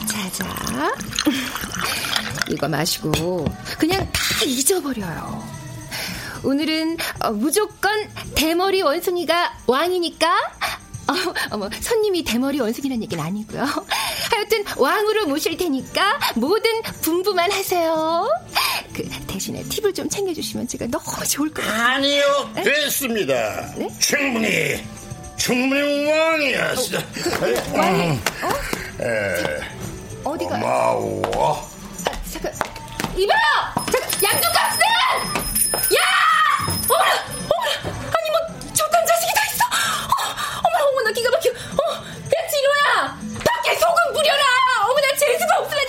자, 0.08 0.30
자. 0.32 0.94
이거 2.48 2.68
마시고, 2.68 3.46
그냥 3.78 4.10
다 4.12 4.20
잊어버려요. 4.44 5.64
오늘은 6.44 6.98
어, 7.20 7.30
무조건 7.30 7.90
대머리 8.34 8.82
원숭이가 8.82 9.54
왕이니까 9.66 10.28
어, 11.06 11.14
어머, 11.50 11.68
손님이 11.80 12.24
대머리 12.24 12.60
원숭이란 12.60 13.02
얘기는 13.02 13.22
아니고요. 13.22 13.62
하여튼 14.30 14.64
왕으로 14.76 15.26
모실 15.26 15.56
테니까 15.56 16.18
모든 16.36 16.70
분부만 17.02 17.50
하세요. 17.52 18.26
그 18.94 19.08
대신에 19.26 19.62
팁을 19.64 19.92
좀 19.92 20.08
챙겨주시면 20.08 20.68
제가 20.68 20.86
너무 20.86 21.04
좋을 21.26 21.52
것 21.52 21.64
같아요. 21.64 21.82
아니요, 21.96 22.50
네? 22.54 22.62
됐습니다. 22.62 23.72
네? 23.76 23.88
충분히, 23.98 24.82
충분히 25.36 26.10
왕이었어. 26.10 26.98
그, 27.12 27.76
왕이? 27.76 28.08
어? 28.42 29.04
에, 29.04 29.60
어디가? 30.24 30.58
고마워. 30.58 31.70
아, 32.06 32.12
잠깐, 32.32 32.52
이봐요! 33.16 33.38
양쪽 34.22 34.52
값은! 34.52 34.80
야! 35.96 36.00
어머나! 36.88 37.24
어, 41.04 41.10
어머나 41.10 41.12
기가 41.12 41.30
막혀! 41.30 41.50
어, 41.50 41.92
야 41.92 42.48
진호야! 42.48 43.18
밖에 43.44 43.74
소금 43.78 44.12
뿌려라! 44.14 44.42
어머나 44.88 45.14
재수가 45.18 45.58
없으라 45.58 45.83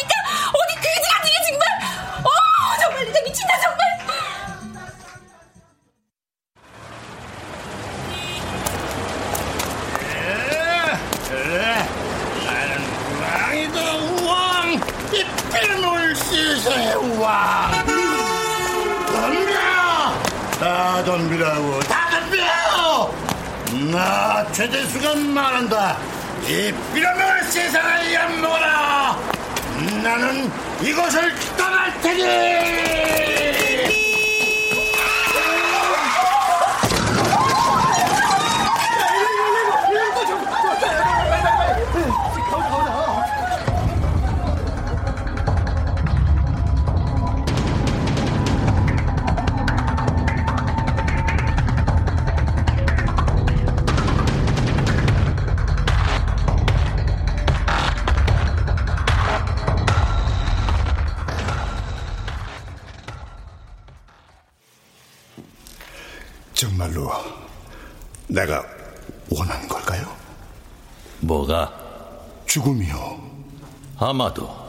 최대수가 24.56 25.16
말한다. 25.16 25.98
이 26.48 26.74
빌어먹을 26.94 27.44
세상을 27.44 28.14
엿먹어라! 28.14 29.20
나는 30.02 30.50
이것을 30.82 31.36
떠날 31.58 32.00
테니! 32.00 33.15
죽음이요. 72.66 73.22
아마도. 73.98 74.66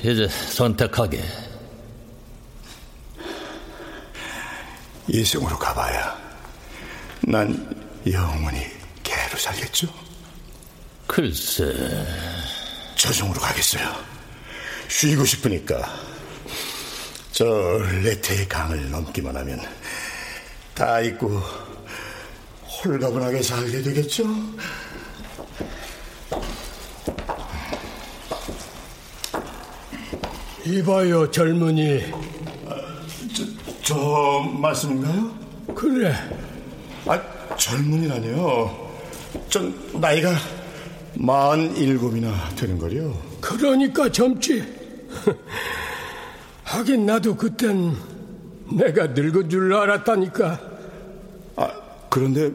이제 0.00 0.28
선택하게. 0.28 1.24
이승으로 5.08 5.56
가봐야 5.56 6.18
난 7.22 8.02
영원히 8.10 8.66
개로 9.02 9.38
살겠죠? 9.38 9.88
글쎄. 11.06 11.64
저승으로 12.96 13.40
가겠어요. 13.40 13.90
쉬고 14.88 15.24
싶으니까. 15.24 15.78
저 17.32 17.44
레테의 18.02 18.48
강을 18.48 18.90
넘기만 18.90 19.34
하면 19.36 19.60
다 20.74 21.00
잊고 21.00 21.65
홀가분하게 22.86 23.42
살게 23.42 23.82
되겠죠? 23.82 24.24
이봐요, 30.64 31.30
젊은이. 31.30 32.00
저, 33.34 33.44
저 33.82 34.40
말씀인가요? 34.60 35.34
그래. 35.74 36.12
아, 37.06 37.56
젊은이라니요. 37.56 38.86
전 39.48 39.74
나이가 40.00 40.32
만 41.14 41.76
일곱이나 41.76 42.32
되는 42.56 42.78
거요. 42.78 43.16
그러니까 43.40 44.10
젊지. 44.10 44.64
하긴 46.64 47.06
나도 47.06 47.36
그땐 47.36 47.94
내가 48.72 49.06
늙은 49.08 49.48
줄 49.48 49.72
알았다니까. 49.72 50.60
아, 51.56 51.70
그런데 52.10 52.50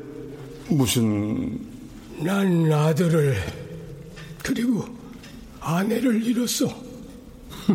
무슨... 0.72 1.60
난 2.20 2.72
아들을 2.72 3.36
그리고 4.44 4.86
아내를 5.60 6.24
잃었어. 6.24 6.68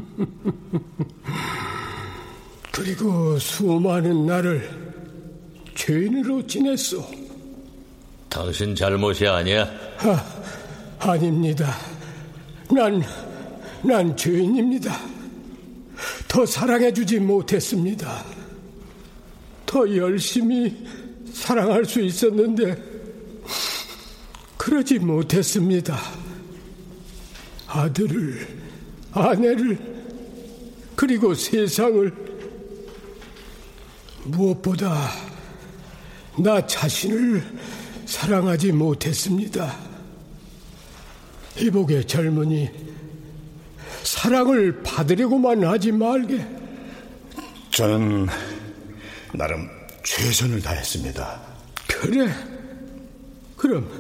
그리고 2.72 3.38
수많은 3.38 4.26
나를 4.26 4.70
죄인으로 5.74 6.46
지냈어. 6.46 7.04
당신 8.28 8.74
잘못이 8.74 9.26
아니야? 9.26 9.68
아, 9.98 10.24
아닙니다. 11.00 11.74
난, 12.70 13.02
난 13.82 14.16
죄인입니다. 14.16 14.96
더 16.28 16.46
사랑해주지 16.46 17.20
못했습니다. 17.20 18.24
더 19.64 19.96
열심히 19.96 20.86
사랑할 21.36 21.84
수 21.84 22.00
있었는데, 22.00 22.82
그러지 24.56 24.98
못했습니다. 24.98 25.96
아들을, 27.66 28.48
아내를, 29.12 29.78
그리고 30.96 31.34
세상을, 31.34 32.26
무엇보다 34.24 35.10
나 36.38 36.66
자신을 36.66 37.44
사랑하지 38.06 38.72
못했습니다. 38.72 39.76
이복의 41.60 42.06
젊은이, 42.06 42.70
사랑을 44.02 44.82
받으려고만 44.82 45.64
하지 45.64 45.92
말게. 45.92 46.44
저는 47.70 48.26
나름 49.34 49.75
최선을 50.06 50.62
다했습니다. 50.62 51.40
그래. 51.88 52.32
그럼 53.56 53.90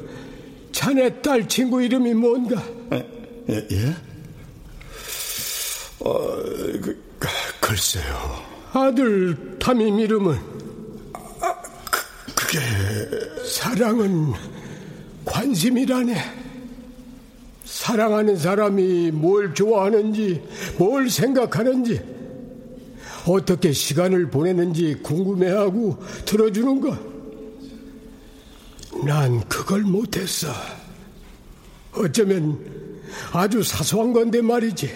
자네 0.70 1.20
딸 1.20 1.48
친구 1.48 1.82
이름이 1.82 2.14
뭔가? 2.14 2.62
예? 2.92 3.66
예? 3.72 3.96
어, 5.98 6.12
그, 6.80 7.02
글쎄요. 7.60 8.44
아들 8.72 9.58
담임 9.58 9.98
이름은? 9.98 10.38
아, 11.40 11.62
그, 11.90 12.34
그게... 12.34 12.60
사랑은 13.44 14.32
관심이라네. 15.24 16.14
사랑하는 17.64 18.36
사람이 18.36 19.10
뭘 19.10 19.54
좋아하는지, 19.54 20.42
뭘 20.78 21.10
생각하는지, 21.10 22.00
어떻게 23.26 23.72
시간을 23.72 24.30
보내는지 24.30 24.94
궁금해하고 25.02 25.98
들어주는 26.24 26.80
것. 26.80 26.98
난 29.04 29.40
그걸 29.48 29.82
못했어. 29.82 30.48
어쩌면 31.92 32.58
아주 33.32 33.62
사소한 33.62 34.12
건데 34.12 34.40
말이지. 34.40 34.90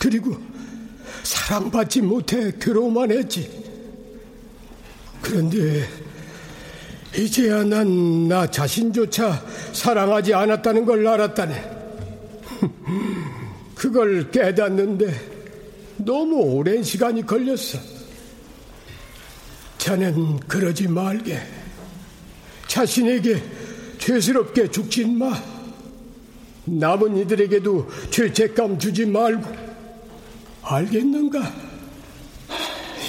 그리고 0.00 0.36
사랑받지 1.22 2.02
못해 2.02 2.52
괴로워만 2.60 3.10
했지. 3.10 3.50
그런데 5.22 5.88
이제야 7.16 7.64
난 7.64 8.28
나 8.28 8.50
자신조차 8.50 9.42
사랑하지 9.72 10.34
않았다는 10.34 10.84
걸 10.84 11.06
알았다네. 11.06 11.76
그걸 13.74 14.30
깨닫는데 14.30 15.35
너무 15.98 16.36
오랜 16.36 16.82
시간이 16.82 17.24
걸렸어. 17.24 17.78
자넨 19.78 20.40
그러지 20.40 20.88
말게. 20.88 21.40
자신에게 22.66 23.42
죄스럽게 23.98 24.70
죽진 24.70 25.18
마. 25.18 25.32
남은 26.64 27.16
이들에게도 27.18 27.88
죄책감 28.10 28.78
주지 28.78 29.06
말고 29.06 29.54
알겠는가? 30.62 31.54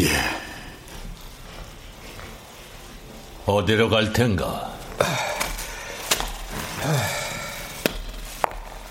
예. 0.02 0.08
어디로 3.46 3.90
갈 3.90 4.14
텐가? 4.14 4.78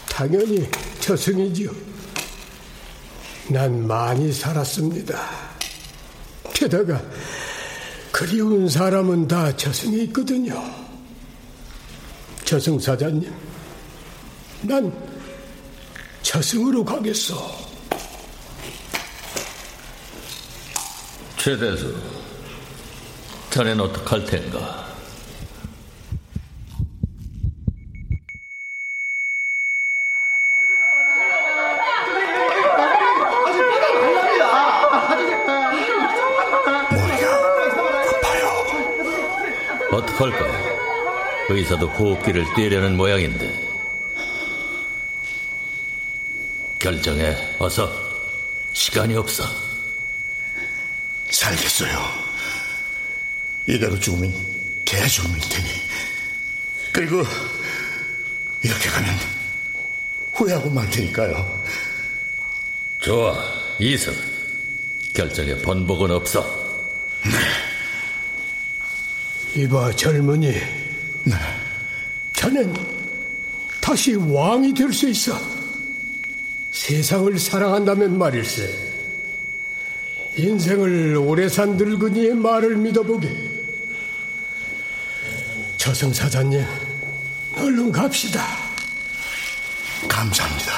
당연히 0.08 0.68
저승이지요. 0.98 1.95
난 3.48 3.86
많이 3.86 4.32
살았습니다. 4.32 5.18
게다가 6.52 7.00
그리운 8.10 8.68
사람은 8.68 9.28
다 9.28 9.54
저승에 9.56 9.98
있거든요. 10.04 10.62
저승 12.44 12.78
사자님, 12.78 13.32
난 14.62 14.92
저승으로 16.22 16.84
가겠소. 16.84 17.36
최대수, 21.36 21.94
자넨 23.50 23.78
어떡할 23.78 24.24
텐가? 24.24 24.85
어떡할까? 40.16 40.46
의사도 41.50 41.88
호흡기를 41.88 42.44
떼려는 42.56 42.96
모양인데. 42.96 43.66
결정해, 46.78 47.36
어서. 47.58 47.90
시간이 48.72 49.14
없어. 49.14 49.44
살겠어요. 51.30 51.98
이대로 53.66 53.98
죽으면 53.98 54.32
개죽음일 54.84 55.40
테니. 55.48 55.68
그리고 56.92 57.22
이렇게 58.62 58.88
가면 58.88 59.14
후회하고 60.32 60.70
말 60.70 60.88
테니까요. 60.90 61.62
좋아, 62.98 63.34
이승. 63.78 64.14
결정에 65.14 65.56
번복은 65.56 66.10
없어. 66.10 66.66
이봐 69.56 69.92
젊은이. 69.92 70.52
네. 71.24 71.34
자넨 72.34 72.74
다시 73.80 74.14
왕이 74.14 74.74
될 74.74 74.92
수 74.92 75.08
있어. 75.08 75.38
세상을 76.70 77.38
사랑한다면 77.38 78.18
말일세. 78.18 78.68
인생을 80.36 81.16
오래 81.16 81.48
산 81.48 81.76
늙은이의 81.78 82.34
말을 82.34 82.76
믿어보게. 82.76 83.34
저승사자님, 85.78 86.62
얼른 87.56 87.90
갑시다. 87.90 88.44
감사합니다. 90.06 90.72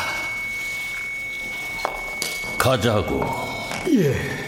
가자고. 2.56 3.24
예. 3.94 4.38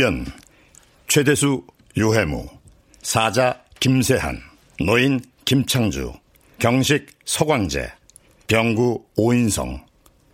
출연 0.00 0.24
최대수 1.08 1.62
유해무 1.94 2.48
사자 3.02 3.62
김세한 3.80 4.40
노인 4.80 5.20
김창주 5.44 6.14
경식 6.58 7.06
서광재 7.26 7.92
병구 8.46 9.04
오인성 9.16 9.84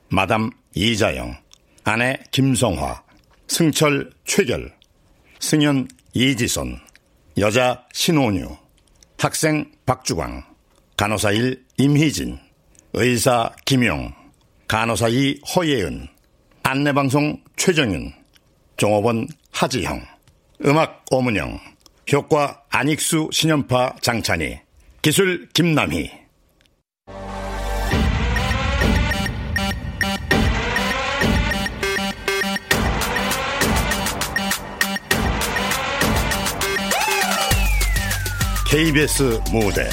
마담 0.09 0.53
이자영 0.73 1.37
아내 1.83 2.17
김성화 2.31 3.03
승철 3.49 4.13
최결 4.25 4.73
승연 5.41 5.89
이지선 6.13 6.79
여자 7.39 7.85
신원유 7.93 8.57
학생 9.19 9.69
박주광 9.85 10.45
간호사 10.97 11.33
일 11.33 11.65
임희진 11.77 12.39
의사 12.93 13.51
김용 13.65 14.15
간호사 14.69 15.09
이 15.09 15.41
허예은 15.57 16.07
안내방송 16.63 17.43
최정윤 17.57 18.26
종업원 18.77 19.29
하지형, 19.53 20.03
음악 20.65 21.05
오문영, 21.11 21.59
효과 22.13 22.63
안익수 22.71 23.31
신연파 23.33 23.97
장찬희, 24.01 24.61
기술 25.03 25.49
김남희. 25.53 26.11
KBS 38.69 39.41
무대 39.53 39.89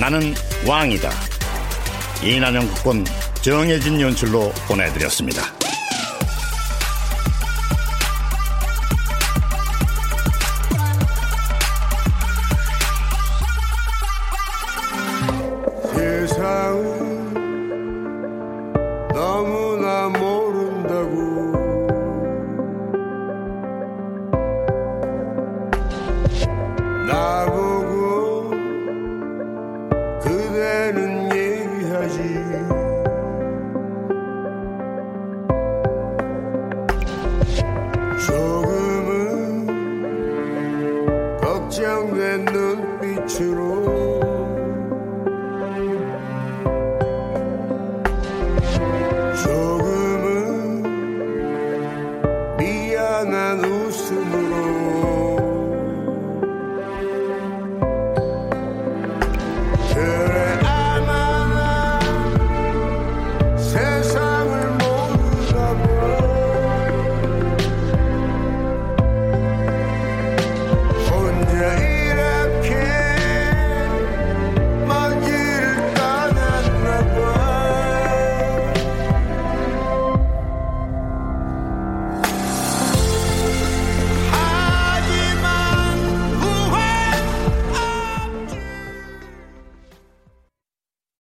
나는 0.00 0.34
왕이다. 0.66 1.10
이난영 2.24 2.66
국권 2.68 3.04
정혜진 3.42 4.00
연출로 4.00 4.50
보내드렸습니다. 4.66 5.55